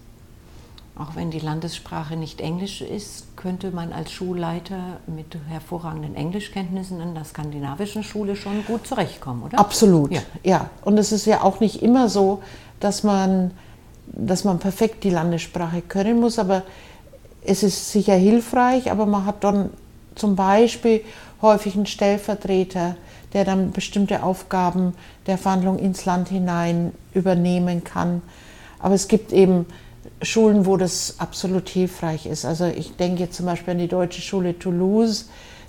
Auch 0.97 1.17
wenn 1.17 1.31
die 1.31 1.39
Landessprache 1.39 2.17
nicht 2.17 2.41
Englisch 2.41 2.83
ist, 2.83 3.37
könnte 3.37 3.71
man 3.71 3.93
als 3.93 4.11
Schulleiter 4.11 4.99
mit 5.07 5.37
hervorragenden 5.49 6.15
Englischkenntnissen 6.15 7.01
in 7.01 7.15
der 7.15 7.25
skandinavischen 7.25 8.03
Schule 8.03 8.37
schon 8.37 8.65
gut 8.67 8.87
zurechtkommen, 8.87 9.45
oder? 9.45 9.59
Absolut, 9.59 10.13
ja. 10.13 10.21
ja. 10.43 10.71
Und 10.85 10.99
es 10.99 11.13
ist 11.13 11.27
ja 11.27 11.43
auch 11.43 11.61
nicht 11.61 11.83
immer 11.83 12.09
so, 12.09 12.43
dass 12.81 13.03
man, 13.03 13.53
dass 14.07 14.45
man 14.45 14.59
perfekt 14.59 15.05
die 15.05 15.11
Landessprache 15.11 15.81
können 15.81 16.21
muss, 16.21 16.39
aber 16.39 16.65
es 17.45 17.63
ist 17.63 17.93
sicher 17.93 18.15
hilfreich, 18.15 18.91
aber 18.91 19.07
man 19.07 19.25
hat 19.25 19.43
dann 19.45 19.71
zum 20.15 20.37
Beispiel 20.37 21.03
häufig 21.41 21.77
einen 21.77 21.87
Stellvertreter, 21.87 22.97
der 23.33 23.45
dann 23.45 23.71
bestimmte 23.71 24.23
Aufgaben 24.23 24.95
der 25.27 25.39
Verhandlung 25.39 25.79
ins 25.79 26.05
Land 26.05 26.29
hinein 26.29 26.93
übernehmen 27.15 27.85
kann. 27.85 28.23
Aber 28.79 28.95
es 28.95 29.09
gibt 29.09 29.33
eben 29.33 29.67
Schulen, 30.23 30.67
wo 30.67 30.77
das 30.77 31.15
absolut 31.19 31.69
hilfreich 31.69 32.27
ist. 32.27 32.45
Also 32.45 32.67
ich 32.67 32.97
denke 32.97 33.31
zum 33.31 33.47
Beispiel 33.47 33.73
an 33.73 33.79
die 33.79 33.89
Deutsche 33.89 34.21
Schule 34.21 34.59
Toulouse, 34.59 35.29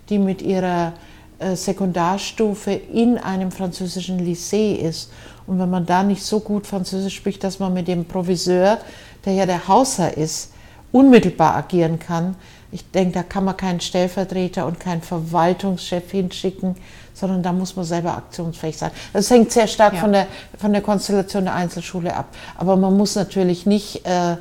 die 0.10 0.18
mit 0.18 0.42
ihrer 0.42 0.94
äh, 1.40 1.56
Sekundarstufe 1.56 2.72
in 2.72 3.18
einem 3.18 3.52
französischen 3.52 4.20
Lycée 4.20 4.76
ist. 4.76 5.12
Und 5.48 5.60
wenn 5.60 5.70
man 5.70 5.86
da 5.86 6.04
nicht 6.04 6.24
so 6.24 6.40
gut 6.40 6.68
Französisch 6.68 7.16
spricht, 7.16 7.44
dass 7.44 7.60
man 7.60 7.74
mit 7.74 7.88
dem 7.88 8.06
Proviseur, 8.06 8.80
der 9.26 9.34
ja 9.34 9.46
der 9.46 9.68
Hausherr 9.68 10.18
ist, 10.18 10.52
unmittelbar 10.92 11.56
agieren 11.56 11.98
kann, 12.00 12.36
ich 12.72 12.90
denke, 12.92 13.14
da 13.14 13.24
kann 13.24 13.44
man 13.44 13.58
keinen 13.58 13.82
Stellvertreter 13.82 14.66
und 14.66 14.80
keinen 14.80 15.02
Verwaltungschef 15.02 16.10
hinschicken, 16.12 16.76
sondern 17.14 17.44
da 17.44 17.52
muss 17.52 17.76
man 17.76 17.86
selber 17.86 18.16
aktionsfähig 18.16 18.78
sein. 18.78 18.92
Das 19.14 19.30
hängt 19.30 19.52
sehr 19.52 19.68
stark 19.68 19.96
ja. 19.96 20.00
von, 20.00 20.14
der, 20.14 20.28
von 20.58 20.72
der 20.72 20.82
Konstellation 20.82 21.46
der 21.46 21.56
Einzelschule 21.56 22.16
ab. 22.16 22.30
Aber 22.58 22.78
man 22.78 22.96
muss 22.96 23.16
natürlich 23.16 23.66
nicht 23.66 24.06
äh, 24.06 24.38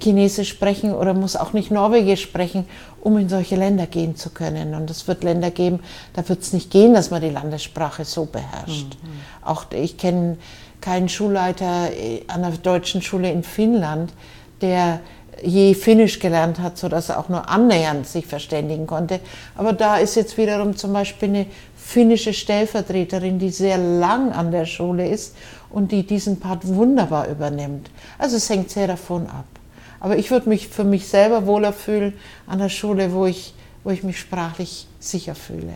Chinesisch 0.00 0.48
sprechen 0.48 0.94
oder 0.94 1.14
muss 1.14 1.36
auch 1.36 1.52
nicht 1.52 1.70
Norwegisch 1.70 2.22
sprechen, 2.22 2.66
um 3.00 3.18
in 3.18 3.28
solche 3.28 3.56
Länder 3.56 3.86
gehen 3.86 4.16
zu 4.16 4.30
können. 4.30 4.74
Und 4.74 4.90
es 4.90 5.06
wird 5.06 5.24
Länder 5.24 5.50
geben, 5.50 5.80
da 6.14 6.28
wird 6.28 6.42
es 6.42 6.52
nicht 6.52 6.70
gehen, 6.70 6.94
dass 6.94 7.10
man 7.10 7.20
die 7.20 7.30
Landessprache 7.30 8.04
so 8.04 8.26
beherrscht. 8.26 8.96
Mhm. 9.02 9.44
Auch 9.44 9.66
ich 9.72 9.96
kenne 9.96 10.38
keinen 10.80 11.08
Schulleiter 11.08 11.90
äh, 11.92 12.22
an 12.28 12.44
einer 12.44 12.56
deutschen 12.56 13.02
Schule 13.02 13.30
in 13.30 13.42
Finnland, 13.42 14.12
der 14.60 15.00
je 15.46 15.74
Finnisch 15.74 16.18
gelernt 16.18 16.58
hat, 16.58 16.76
sodass 16.76 17.08
er 17.08 17.18
auch 17.18 17.28
nur 17.28 17.48
annähernd 17.48 18.06
sich 18.06 18.26
verständigen 18.26 18.86
konnte. 18.86 19.20
Aber 19.56 19.72
da 19.72 19.96
ist 19.96 20.16
jetzt 20.16 20.36
wiederum 20.36 20.76
zum 20.76 20.92
Beispiel 20.92 21.28
eine 21.28 21.46
finnische 21.76 22.32
Stellvertreterin, 22.32 23.38
die 23.38 23.50
sehr 23.50 23.78
lang 23.78 24.32
an 24.32 24.50
der 24.50 24.66
Schule 24.66 25.08
ist 25.08 25.36
und 25.70 25.92
die 25.92 26.04
diesen 26.04 26.40
Part 26.40 26.66
wunderbar 26.66 27.28
übernimmt. 27.28 27.90
Also 28.18 28.36
es 28.36 28.50
hängt 28.50 28.70
sehr 28.70 28.88
davon 28.88 29.26
ab. 29.26 29.46
Aber 30.00 30.16
ich 30.16 30.30
würde 30.30 30.48
mich 30.48 30.68
für 30.68 30.84
mich 30.84 31.06
selber 31.06 31.46
wohler 31.46 31.72
fühlen 31.72 32.14
an 32.46 32.58
der 32.58 32.68
Schule, 32.68 33.12
wo 33.12 33.26
ich, 33.26 33.54
wo 33.84 33.90
ich 33.90 34.02
mich 34.02 34.18
sprachlich 34.18 34.86
sicher 34.98 35.34
fühle. 35.34 35.74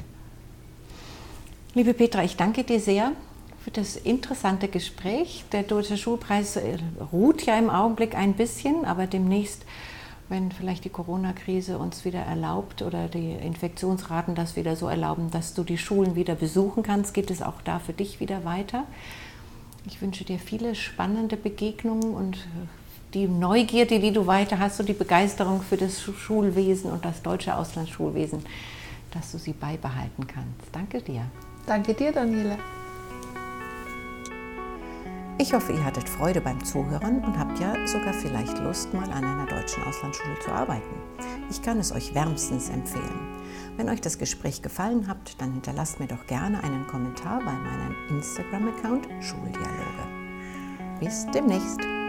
Liebe 1.75 1.95
Petra, 1.95 2.25
ich 2.25 2.37
danke 2.37 2.65
dir 2.65 2.81
sehr 2.81 3.13
für 3.71 3.81
das 3.81 3.97
interessante 3.97 4.69
Gespräch. 4.69 5.45
Der 5.53 5.63
Deutsche 5.63 5.97
Schulpreis 5.97 6.57
äh, 6.57 6.79
ruht 7.13 7.43
ja 7.47 7.59
im 7.59 7.71
Augenblick 7.71 8.17
ein 8.17 8.35
bisschen, 8.35 8.85
aber 8.85 9.07
demnächst, 9.07 9.63
wenn 10.29 10.53
vielleicht 10.53 10.85
die 10.85 10.91
Corona-Krise 10.91 11.79
uns 11.79 12.05
wieder 12.05 12.21
erlaubt 12.21 12.83
oder 12.83 13.09
die 13.09 13.33
Infektionsraten 13.33 14.35
das 14.35 14.57
wieder 14.57 14.77
so 14.77 14.89
erlauben, 14.89 15.31
dass 15.31 15.55
du 15.55 15.65
die 15.65 15.79
Schulen 15.79 16.15
wieder 16.15 16.35
besuchen 16.35 16.83
kannst, 16.83 17.15
geht 17.15 17.31
es 17.31 17.43
auch 17.43 17.61
da 17.63 17.79
für 17.79 17.93
dich 17.93 18.21
wieder 18.21 18.45
weiter. 18.45 18.85
Ich 19.87 20.01
wünsche 20.03 20.25
dir 20.25 20.39
viele 20.39 20.75
spannende 20.75 21.37
Begegnungen 21.37 22.15
und 22.15 22.37
äh, 22.37 22.67
die 23.15 23.27
Neugierde, 23.27 23.99
die 23.99 24.13
du 24.13 24.27
weiter 24.27 24.59
hast 24.59 24.79
und 24.81 24.89
die 24.89 24.95
Begeisterung 24.95 25.63
für 25.63 25.77
das 25.77 26.01
Schulwesen 26.01 26.91
und 26.91 27.05
das 27.05 27.23
deutsche 27.23 27.57
Auslandsschulwesen, 27.57 28.45
dass 29.11 29.33
du 29.33 29.39
sie 29.39 29.53
beibehalten 29.53 30.27
kannst. 30.27 30.73
Danke 30.73 31.03
dir. 31.03 31.23
Danke 31.67 31.95
dir, 31.95 32.13
Daniela. 32.13 32.57
Ich 35.41 35.55
hoffe, 35.55 35.73
ihr 35.73 35.83
hattet 35.83 36.07
Freude 36.07 36.43
beim 36.43 36.63
Zuhören 36.63 37.25
und 37.25 37.39
habt 37.39 37.59
ja 37.59 37.87
sogar 37.87 38.13
vielleicht 38.13 38.59
Lust, 38.59 38.93
mal 38.93 39.11
an 39.11 39.25
einer 39.25 39.47
deutschen 39.47 39.83
Auslandsschule 39.85 40.39
zu 40.41 40.53
arbeiten. 40.53 40.95
Ich 41.49 41.63
kann 41.63 41.79
es 41.79 41.93
euch 41.93 42.15
wärmstens 42.15 42.69
empfehlen. 42.69 43.41
Wenn 43.79 43.89
euch 43.89 44.03
das 44.03 44.19
Gespräch 44.19 44.61
gefallen 44.61 45.09
hat, 45.09 45.41
dann 45.41 45.55
hinterlasst 45.55 45.99
mir 45.99 46.09
doch 46.09 46.27
gerne 46.27 46.63
einen 46.63 46.87
Kommentar 46.89 47.39
bei 47.39 47.53
meinem 47.53 47.97
Instagram-Account 48.11 49.09
Schuldialoge. 49.25 50.05
Bis 51.01 51.25
demnächst! 51.33 52.00